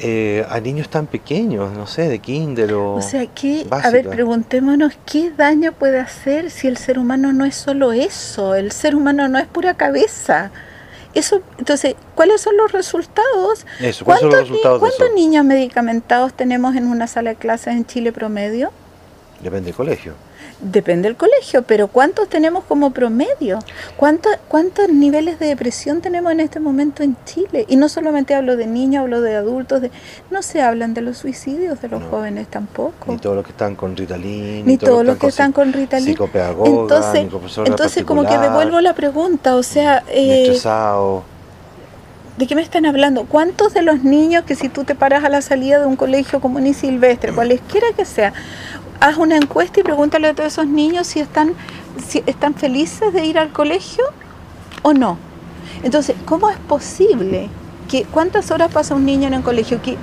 eh, 0.00 0.46
a 0.48 0.60
niños 0.60 0.88
tan 0.88 1.06
pequeños, 1.08 1.72
no 1.72 1.88
sé, 1.88 2.08
de 2.08 2.20
kinder 2.20 2.72
o... 2.74 2.94
O 2.94 3.02
sea, 3.02 3.26
¿qué, 3.26 3.66
a 3.68 3.90
ver, 3.90 4.04
preguntémonos 4.14 4.92
qué 5.04 5.32
daño 5.36 5.72
puede 5.72 5.98
hacer 5.98 6.52
si 6.52 6.68
el 6.68 6.76
ser 6.76 7.00
humano 7.00 7.32
no 7.32 7.44
es 7.44 7.56
solo 7.56 7.92
eso, 7.92 8.54
el 8.54 8.70
ser 8.70 8.94
humano 8.94 9.26
no 9.28 9.40
es 9.40 9.46
pura 9.48 9.74
cabeza. 9.74 10.52
Eso, 11.14 11.40
entonces, 11.58 11.94
¿cuáles 12.14 12.40
son 12.40 12.56
los 12.56 12.70
resultados? 12.72 13.66
Eso, 13.80 14.04
¿cuáles 14.04 14.20
son 14.22 14.30
los 14.30 14.38
¿Cuántos, 14.38 14.42
ni- 14.42 14.48
resultados 14.50 14.78
cuántos 14.80 15.00
eso? 15.06 15.14
niños 15.14 15.44
medicamentados 15.44 16.34
tenemos 16.34 16.76
en 16.76 16.86
una 16.86 17.06
sala 17.06 17.30
de 17.30 17.36
clases 17.36 17.68
en 17.74 17.86
Chile 17.86 18.12
promedio? 18.12 18.70
Depende 19.40 19.66
del 19.66 19.74
colegio. 19.74 20.12
Depende 20.60 21.06
del 21.08 21.16
colegio, 21.16 21.62
pero 21.62 21.86
¿cuántos 21.86 22.28
tenemos 22.28 22.64
como 22.64 22.90
promedio? 22.90 23.60
¿Cuántos, 23.96 24.32
¿Cuántos 24.48 24.88
niveles 24.88 25.38
de 25.38 25.46
depresión 25.46 26.00
tenemos 26.00 26.32
en 26.32 26.40
este 26.40 26.58
momento 26.58 27.04
en 27.04 27.16
Chile? 27.24 27.64
Y 27.68 27.76
no 27.76 27.88
solamente 27.88 28.34
hablo 28.34 28.56
de 28.56 28.66
niños, 28.66 29.02
hablo 29.02 29.20
de 29.20 29.36
adultos, 29.36 29.82
de, 29.82 29.92
no 30.32 30.42
se 30.42 30.60
hablan 30.60 30.94
de 30.94 31.02
los 31.02 31.16
suicidios 31.18 31.80
de 31.80 31.88
los 31.88 32.00
No. 32.00 32.08
jóvenes 32.08 32.48
tampoco. 32.48 33.12
Ni 33.12 33.18
todos 33.18 33.36
los 33.36 33.44
que 33.44 33.52
están 33.52 33.76
con 33.76 33.96
Ritalin, 33.96 34.66
Ni 34.66 34.78
todos 34.78 35.04
los 35.04 35.16
que 35.16 35.28
están 35.28 35.52
con 35.52 35.72
Ritalin. 35.72 36.06
Psicopedagoga, 36.06 36.68
Entonces, 36.68 37.28
entonces 37.64 38.04
como 38.04 38.26
que 38.26 38.36
devuelvo 38.36 38.80
la 38.80 38.94
pregunta, 38.94 39.54
o 39.54 39.62
sea, 39.62 40.02
eh. 40.08 40.58
¿de 42.36 42.46
qué 42.46 42.54
me 42.54 42.62
están 42.62 42.86
hablando? 42.86 43.24
¿Cuántos 43.26 43.74
de 43.74 43.82
los 43.82 44.04
niños 44.04 44.44
que 44.44 44.54
si 44.54 44.68
tú 44.68 44.84
te 44.84 44.94
paras 44.94 45.24
a 45.24 45.28
la 45.28 45.42
salida 45.42 45.80
de 45.80 45.86
un 45.86 45.96
colegio 45.96 46.40
común 46.40 46.66
y 46.66 46.74
silvestre, 46.74 47.32
cualesquiera 47.32 47.88
que 47.96 48.04
sea, 48.04 48.32
haz 49.00 49.16
una 49.16 49.36
encuesta 49.36 49.80
y 49.80 49.82
pregúntale 49.82 50.28
a 50.28 50.34
todos 50.34 50.52
esos 50.52 50.66
niños 50.66 51.06
si 51.06 51.20
están, 51.20 51.54
si 52.06 52.22
están 52.26 52.54
felices 52.54 53.12
de 53.12 53.24
ir 53.24 53.38
al 53.38 53.50
colegio 53.52 54.04
o 54.82 54.92
no? 54.92 55.18
Entonces, 55.82 56.16
¿cómo 56.24 56.50
es 56.50 56.58
posible 56.58 57.48
que 57.88 58.04
cuántas 58.04 58.50
horas 58.50 58.70
pasa 58.72 58.94
un 58.94 59.04
niño 59.04 59.28
en 59.28 59.34
el 59.34 59.42
colegio? 59.42 59.80
Que 59.82 59.96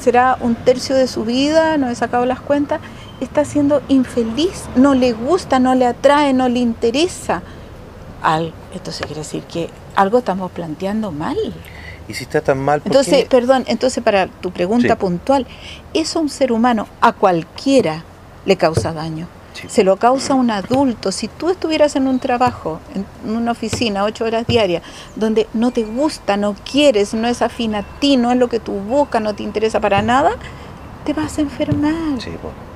será 0.00 0.36
un 0.40 0.54
tercio 0.54 0.94
de 0.94 1.06
su 1.06 1.24
vida, 1.24 1.76
no 1.76 1.88
he 1.90 1.94
sacado 1.94 2.24
las 2.26 2.40
cuentas, 2.40 2.80
está 3.20 3.44
siendo 3.44 3.82
infeliz, 3.88 4.64
no 4.76 4.94
le 4.94 5.12
gusta, 5.12 5.58
no 5.58 5.74
le 5.74 5.86
atrae, 5.86 6.32
no 6.32 6.48
le 6.48 6.60
interesa. 6.60 7.42
Al, 8.22 8.52
entonces 8.74 9.06
quiere 9.06 9.22
decir 9.22 9.42
que 9.44 9.70
algo 9.96 10.18
estamos 10.18 10.50
planteando 10.52 11.10
mal. 11.10 11.36
Y 12.08 12.14
si 12.14 12.24
está 12.24 12.40
tan 12.40 12.58
mal, 12.58 12.80
¿por 12.80 12.88
Entonces, 12.92 13.22
qué? 13.24 13.28
perdón, 13.30 13.64
entonces 13.66 14.02
para 14.02 14.26
tu 14.26 14.50
pregunta 14.50 14.94
Sí. 14.94 15.00
puntual, 15.00 15.46
eso 15.94 16.18
a 16.18 16.22
un 16.22 16.28
ser 16.28 16.52
humano, 16.52 16.86
a 17.00 17.12
cualquiera, 17.12 18.04
le 18.44 18.56
causa 18.56 18.92
daño. 18.92 19.26
se 19.68 19.84
lo 19.84 19.96
causa 19.96 20.34
un 20.34 20.50
adulto. 20.50 21.12
Si 21.12 21.28
tú 21.28 21.50
estuvieras 21.50 21.96
en 21.96 22.06
un 22.06 22.18
trabajo, 22.18 22.80
en 22.94 23.36
una 23.36 23.52
oficina, 23.52 24.04
ocho 24.04 24.24
horas 24.24 24.46
diarias, 24.46 24.82
donde 25.16 25.48
no 25.52 25.70
te 25.70 25.84
gusta, 25.84 26.36
no 26.36 26.54
quieres, 26.70 27.14
no 27.14 27.28
es 27.28 27.42
afín 27.42 27.74
a 27.74 27.82
ti, 27.82 28.16
no 28.16 28.30
es 28.30 28.38
lo 28.38 28.48
que 28.48 28.60
tú 28.60 28.72
buscas, 28.72 29.20
no 29.20 29.34
te 29.34 29.42
interesa 29.42 29.80
para 29.80 30.02
nada, 30.02 30.30
te 31.04 31.12
vas 31.12 31.38
a 31.38 31.42
enfermar. 31.42 32.20
Sí, 32.20 32.30
pues. 32.40 32.69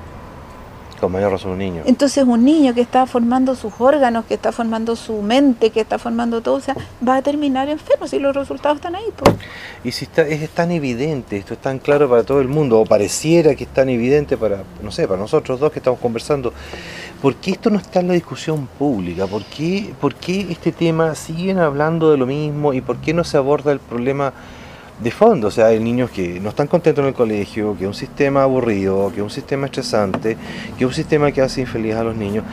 Con 0.99 1.11
mayor 1.11 1.31
razón 1.31 1.51
un 1.51 1.57
niño. 1.57 1.81
Entonces 1.85 2.23
un 2.23 2.45
niño 2.45 2.73
que 2.73 2.81
está 2.81 3.05
formando 3.05 3.55
sus 3.55 3.73
órganos, 3.79 4.25
que 4.25 4.35
está 4.35 4.51
formando 4.51 4.95
su 4.95 5.21
mente, 5.21 5.69
que 5.69 5.81
está 5.81 5.99
formando 5.99 6.41
todo, 6.41 6.55
o 6.55 6.61
sea, 6.61 6.75
va 7.05 7.17
a 7.17 7.21
terminar 7.21 7.69
enfermo 7.69 8.07
si 8.07 8.19
los 8.19 8.35
resultados 8.35 8.77
están 8.77 8.95
ahí. 8.95 9.05
Pues. 9.15 9.35
Y 9.83 9.91
si 9.91 10.05
está, 10.05 10.21
es 10.21 10.49
tan 10.51 10.71
evidente, 10.71 11.37
esto 11.37 11.53
es 11.53 11.61
tan 11.61 11.79
claro 11.79 12.09
para 12.09 12.23
todo 12.23 12.39
el 12.39 12.47
mundo, 12.47 12.79
o 12.79 12.85
pareciera 12.85 13.55
que 13.55 13.65
es 13.65 13.69
tan 13.73 13.89
evidente 13.89 14.37
para, 14.37 14.63
no 14.81 14.91
sé, 14.91 15.07
para 15.07 15.19
nosotros 15.19 15.59
dos 15.59 15.71
que 15.71 15.79
estamos 15.79 15.99
conversando, 15.99 16.53
¿por 17.21 17.35
qué 17.35 17.51
esto 17.51 17.69
no 17.69 17.77
está 17.77 17.99
en 17.99 18.07
la 18.07 18.13
discusión 18.13 18.67
pública? 18.79 19.27
¿Por 19.27 19.43
qué, 19.45 19.93
por 19.99 20.15
qué 20.15 20.47
este 20.49 20.71
tema 20.71 21.13
siguen 21.15 21.59
hablando 21.59 22.11
de 22.11 22.17
lo 22.17 22.25
mismo 22.25 22.73
y 22.73 22.81
por 22.81 22.97
qué 22.97 23.13
no 23.13 23.23
se 23.23 23.37
aborda 23.37 23.71
el 23.71 23.79
problema? 23.79 24.33
De 24.99 25.11
fondo, 25.11 25.47
o 25.47 25.51
sea, 25.51 25.67
hay 25.67 25.79
niños 25.79 26.09
que 26.09 26.39
no 26.39 26.49
están 26.49 26.67
contentos 26.67 27.03
en 27.03 27.09
el 27.09 27.13
colegio, 27.13 27.75
que 27.77 27.83
es 27.83 27.87
un 27.87 27.93
sistema 27.93 28.43
aburrido, 28.43 29.09
que 29.09 29.17
es 29.17 29.23
un 29.23 29.29
sistema 29.29 29.65
estresante, 29.65 30.37
que 30.77 30.83
es 30.83 30.87
un 30.87 30.93
sistema 30.93 31.31
que 31.31 31.41
hace 31.41 31.61
infeliz 31.61 31.95
a 31.95 32.03
los 32.03 32.15
niños. 32.15 32.45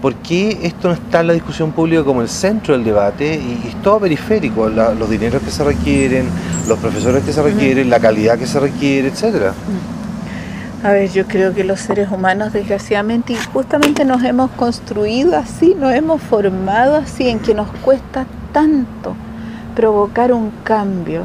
¿Por 0.00 0.14
qué 0.14 0.60
esto 0.62 0.88
no 0.88 0.94
está 0.94 1.20
en 1.20 1.26
la 1.26 1.32
discusión 1.32 1.72
pública 1.72 2.04
como 2.04 2.22
el 2.22 2.28
centro 2.28 2.74
del 2.74 2.84
debate 2.84 3.34
y, 3.34 3.68
es 3.68 3.82
todo 3.82 3.98
periférico? 3.98 4.68
los 4.68 5.10
dineros 5.10 5.42
que 5.42 5.50
se 5.50 5.64
requieren, 5.64 6.28
los 6.68 6.78
profesores 6.78 7.24
que 7.24 7.32
se 7.32 7.42
requieren, 7.42 7.90
la 7.90 7.98
calidad 7.98 8.38
que 8.38 8.46
se 8.46 8.60
requiere, 8.60 9.08
etcétera. 9.08 9.52
A 10.84 10.92
ver, 10.92 11.10
yo 11.10 11.26
creo 11.26 11.52
que 11.52 11.64
los 11.64 11.80
seres 11.80 12.08
humanos, 12.12 12.52
desgraciadamente, 12.52 13.32
y 13.32 13.36
justamente 13.52 14.04
nos 14.04 14.22
hemos 14.22 14.52
construido 14.52 15.36
así, 15.36 15.74
nos 15.74 15.92
hemos 15.92 16.22
formado 16.22 16.94
así, 16.94 17.28
en 17.28 17.40
que 17.40 17.52
nos 17.52 17.68
cuesta 17.82 18.26
tanto 18.52 19.16
provocar 19.74 20.32
un 20.32 20.52
cambio, 20.62 21.24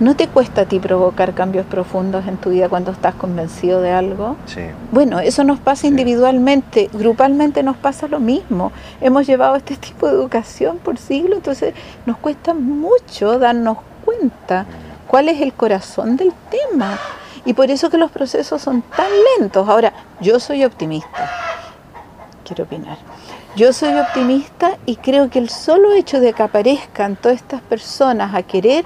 ¿No 0.00 0.14
te 0.14 0.28
cuesta 0.28 0.60
a 0.60 0.64
ti 0.66 0.78
provocar 0.78 1.34
cambios 1.34 1.66
profundos 1.66 2.28
en 2.28 2.36
tu 2.36 2.50
vida 2.50 2.68
cuando 2.68 2.92
estás 2.92 3.16
convencido 3.16 3.80
de 3.80 3.90
algo? 3.90 4.36
Sí. 4.46 4.60
Bueno, 4.92 5.18
eso 5.18 5.42
nos 5.42 5.58
pasa 5.58 5.88
individualmente, 5.88 6.88
grupalmente 6.92 7.64
nos 7.64 7.76
pasa 7.76 8.06
lo 8.06 8.20
mismo. 8.20 8.70
Hemos 9.00 9.26
llevado 9.26 9.56
este 9.56 9.76
tipo 9.88 10.06
de 10.06 10.12
educación 10.12 10.78
por 10.78 10.98
siglos, 10.98 11.38
entonces 11.38 11.74
nos 12.06 12.16
cuesta 12.18 12.54
mucho 12.54 13.40
darnos 13.40 13.78
cuenta 14.04 14.66
cuál 15.08 15.28
es 15.28 15.40
el 15.40 15.52
corazón 15.52 16.16
del 16.16 16.32
tema. 16.48 16.96
Y 17.44 17.54
por 17.54 17.68
eso 17.68 17.90
que 17.90 17.98
los 17.98 18.12
procesos 18.12 18.62
son 18.62 18.82
tan 18.82 19.10
lentos. 19.36 19.68
Ahora, 19.68 19.92
yo 20.20 20.38
soy 20.38 20.64
optimista. 20.64 21.28
Quiero 22.44 22.64
opinar. 22.64 22.98
Yo 23.56 23.72
soy 23.72 23.94
optimista 23.94 24.76
y 24.86 24.94
creo 24.94 25.28
que 25.28 25.40
el 25.40 25.48
solo 25.48 25.92
hecho 25.92 26.20
de 26.20 26.32
que 26.34 26.42
aparezcan 26.44 27.16
todas 27.16 27.38
estas 27.38 27.62
personas 27.62 28.32
a 28.34 28.42
querer 28.42 28.84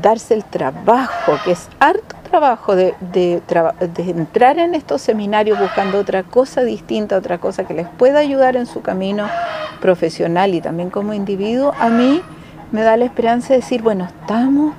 darse 0.00 0.34
el 0.34 0.44
trabajo, 0.44 1.32
que 1.44 1.52
es 1.52 1.68
harto 1.78 2.20
trabajo 2.30 2.76
de, 2.76 2.94
de, 3.12 3.42
entrar 3.98 4.58
en 4.58 4.74
estos 4.74 5.02
seminarios 5.02 5.58
buscando 5.58 5.98
otra 5.98 6.22
cosa 6.22 6.62
distinta, 6.62 7.16
otra 7.16 7.38
cosa 7.38 7.64
que 7.64 7.74
les 7.74 7.88
pueda 7.88 8.20
ayudar 8.20 8.56
en 8.56 8.66
su 8.66 8.80
camino 8.80 9.28
profesional 9.80 10.54
y 10.54 10.60
también 10.60 10.90
como 10.90 11.12
individuo, 11.12 11.74
a 11.78 11.88
mí 11.88 12.22
me 12.72 12.82
da 12.82 12.96
la 12.96 13.04
esperanza 13.04 13.48
de 13.48 13.56
decir, 13.56 13.82
bueno, 13.82 14.04
estamos 14.04 14.74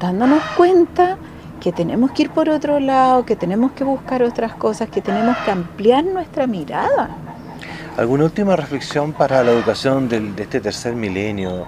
dándonos 0.00 0.42
cuenta 0.56 1.16
que 1.60 1.72
tenemos 1.72 2.12
que 2.12 2.22
ir 2.22 2.30
por 2.30 2.48
otro 2.48 2.80
lado, 2.80 3.24
que 3.24 3.36
tenemos 3.36 3.72
que 3.72 3.84
buscar 3.84 4.22
otras 4.22 4.54
cosas, 4.54 4.88
que 4.88 5.00
tenemos 5.00 5.36
que 5.38 5.50
ampliar 5.50 6.04
nuestra 6.04 6.46
mirada. 6.46 7.10
¿Alguna 7.96 8.24
última 8.24 8.56
reflexión 8.56 9.12
para 9.12 9.42
la 9.42 9.52
educación 9.52 10.08
de 10.08 10.32
este 10.38 10.60
tercer 10.60 10.94
milenio? 10.94 11.66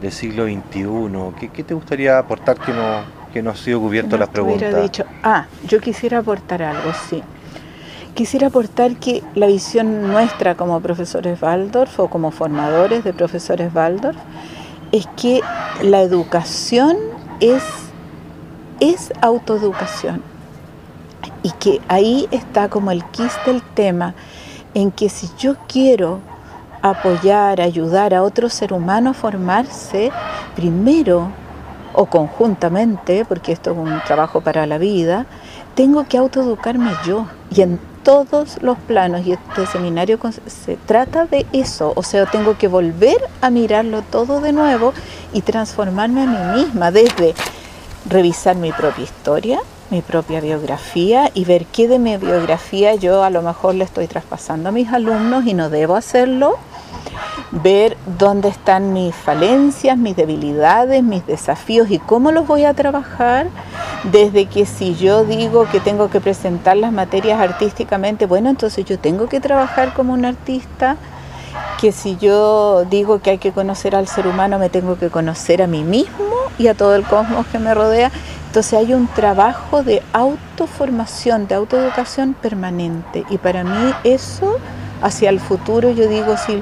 Del 0.00 0.12
siglo 0.12 0.44
XXI? 0.44 1.48
¿Qué, 1.52 1.64
te 1.64 1.74
gustaría 1.74 2.18
aportar 2.18 2.58
que 2.58 2.72
no, 2.72 3.02
que 3.32 3.42
no 3.42 3.50
ha 3.50 3.56
sido 3.56 3.80
cubierto 3.80 4.16
las 4.16 4.28
preguntas? 4.28 4.82
Dicho, 4.82 5.04
ah, 5.22 5.46
yo 5.66 5.80
quisiera 5.80 6.18
aportar 6.18 6.62
algo, 6.62 6.92
sí. 7.08 7.22
Quisiera 8.14 8.48
aportar 8.48 8.96
que 8.96 9.22
la 9.34 9.46
visión 9.46 10.02
nuestra 10.02 10.56
como 10.56 10.80
profesores 10.80 11.40
Waldorf 11.40 12.00
o 12.00 12.08
como 12.08 12.30
formadores 12.30 13.04
de 13.04 13.12
profesores 13.12 13.72
Waldorf 13.72 14.18
es 14.90 15.06
que 15.16 15.40
la 15.82 16.00
educación 16.00 16.96
es, 17.40 17.62
es 18.80 19.12
autoeducación 19.20 20.22
y 21.42 21.50
que 21.52 21.80
ahí 21.88 22.26
está 22.30 22.68
como 22.68 22.90
el 22.90 23.04
quis 23.04 23.32
del 23.46 23.62
tema 23.62 24.14
en 24.74 24.90
que 24.90 25.08
si 25.08 25.28
yo 25.38 25.56
quiero 25.68 26.20
apoyar, 26.82 27.60
ayudar 27.60 28.14
a 28.14 28.22
otro 28.22 28.48
ser 28.48 28.72
humano 28.72 29.10
a 29.10 29.14
formarse, 29.14 30.10
primero 30.54 31.30
o 31.94 32.06
conjuntamente, 32.06 33.24
porque 33.24 33.52
esto 33.52 33.72
es 33.72 33.76
un 33.76 34.00
trabajo 34.06 34.40
para 34.40 34.66
la 34.66 34.78
vida, 34.78 35.26
tengo 35.74 36.04
que 36.04 36.18
autoeducarme 36.18 36.90
yo. 37.04 37.26
Y 37.50 37.62
en 37.62 37.80
todos 38.02 38.62
los 38.62 38.78
planos, 38.78 39.26
y 39.26 39.32
este 39.32 39.66
seminario 39.66 40.18
se 40.46 40.76
trata 40.76 41.26
de 41.26 41.46
eso, 41.52 41.92
o 41.94 42.02
sea, 42.02 42.26
tengo 42.26 42.56
que 42.56 42.68
volver 42.68 43.18
a 43.40 43.50
mirarlo 43.50 44.02
todo 44.02 44.40
de 44.40 44.52
nuevo 44.52 44.94
y 45.32 45.42
transformarme 45.42 46.22
a 46.22 46.26
mí 46.26 46.62
misma, 46.62 46.90
desde 46.90 47.34
revisar 48.08 48.56
mi 48.56 48.72
propia 48.72 49.04
historia, 49.04 49.60
mi 49.90 50.02
propia 50.02 50.40
biografía 50.40 51.30
y 51.34 51.44
ver 51.44 51.66
qué 51.66 51.88
de 51.88 51.98
mi 51.98 52.16
biografía 52.16 52.94
yo 52.94 53.22
a 53.24 53.30
lo 53.30 53.42
mejor 53.42 53.74
le 53.74 53.84
estoy 53.84 54.06
traspasando 54.06 54.68
a 54.68 54.72
mis 54.72 54.92
alumnos 54.92 55.46
y 55.46 55.54
no 55.54 55.70
debo 55.70 55.96
hacerlo 55.96 56.58
ver 57.50 57.96
dónde 58.18 58.48
están 58.48 58.92
mis 58.92 59.14
falencias, 59.14 59.96
mis 59.96 60.16
debilidades, 60.16 61.02
mis 61.02 61.26
desafíos 61.26 61.90
y 61.90 61.98
cómo 61.98 62.32
los 62.32 62.46
voy 62.46 62.64
a 62.64 62.74
trabajar. 62.74 63.48
Desde 64.04 64.46
que 64.46 64.66
si 64.66 64.94
yo 64.94 65.24
digo 65.24 65.66
que 65.70 65.80
tengo 65.80 66.08
que 66.10 66.20
presentar 66.20 66.76
las 66.76 66.92
materias 66.92 67.40
artísticamente, 67.40 68.26
bueno, 68.26 68.50
entonces 68.50 68.84
yo 68.84 68.98
tengo 68.98 69.28
que 69.28 69.40
trabajar 69.40 69.94
como 69.94 70.12
un 70.12 70.24
artista. 70.24 70.96
Que 71.80 71.92
si 71.92 72.16
yo 72.16 72.84
digo 72.84 73.20
que 73.20 73.30
hay 73.30 73.38
que 73.38 73.52
conocer 73.52 73.94
al 73.94 74.06
ser 74.06 74.26
humano, 74.26 74.58
me 74.58 74.68
tengo 74.68 74.98
que 74.98 75.10
conocer 75.10 75.62
a 75.62 75.66
mí 75.66 75.84
mismo 75.84 76.26
y 76.58 76.66
a 76.66 76.74
todo 76.74 76.94
el 76.94 77.04
cosmos 77.04 77.46
que 77.46 77.58
me 77.58 77.72
rodea. 77.74 78.10
Entonces 78.58 78.76
hay 78.76 78.92
un 78.92 79.06
trabajo 79.06 79.84
de 79.84 80.02
autoformación, 80.12 81.46
de 81.46 81.54
autoeducación 81.54 82.34
permanente. 82.34 83.22
Y 83.30 83.38
para 83.38 83.62
mí 83.62 83.92
eso, 84.02 84.58
hacia 85.00 85.30
el 85.30 85.38
futuro, 85.38 85.92
yo 85.92 86.08
digo, 86.08 86.36
si 86.36 86.60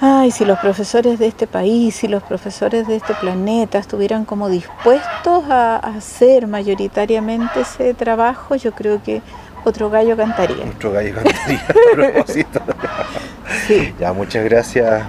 ay, 0.00 0.32
si 0.32 0.44
los 0.44 0.58
profesores 0.58 1.20
de 1.20 1.28
este 1.28 1.46
país, 1.46 1.94
si 1.94 2.08
los 2.08 2.24
profesores 2.24 2.88
de 2.88 2.96
este 2.96 3.14
planeta 3.14 3.78
estuvieran 3.78 4.24
como 4.24 4.48
dispuestos 4.48 5.44
a, 5.48 5.76
hacer 5.76 6.48
mayoritariamente 6.48 7.60
ese 7.60 7.94
trabajo, 7.94 8.56
yo 8.56 8.72
creo 8.72 9.00
que 9.00 9.22
otro 9.64 9.90
gallo 9.90 10.16
cantaría. 10.16 10.64
Otro 10.74 10.90
gallo 10.90 11.14
cantaría, 11.14 11.64
a 11.68 11.94
propósito. 11.94 12.60
Ya, 14.00 14.12
muchas 14.12 14.42
gracias. 14.42 15.08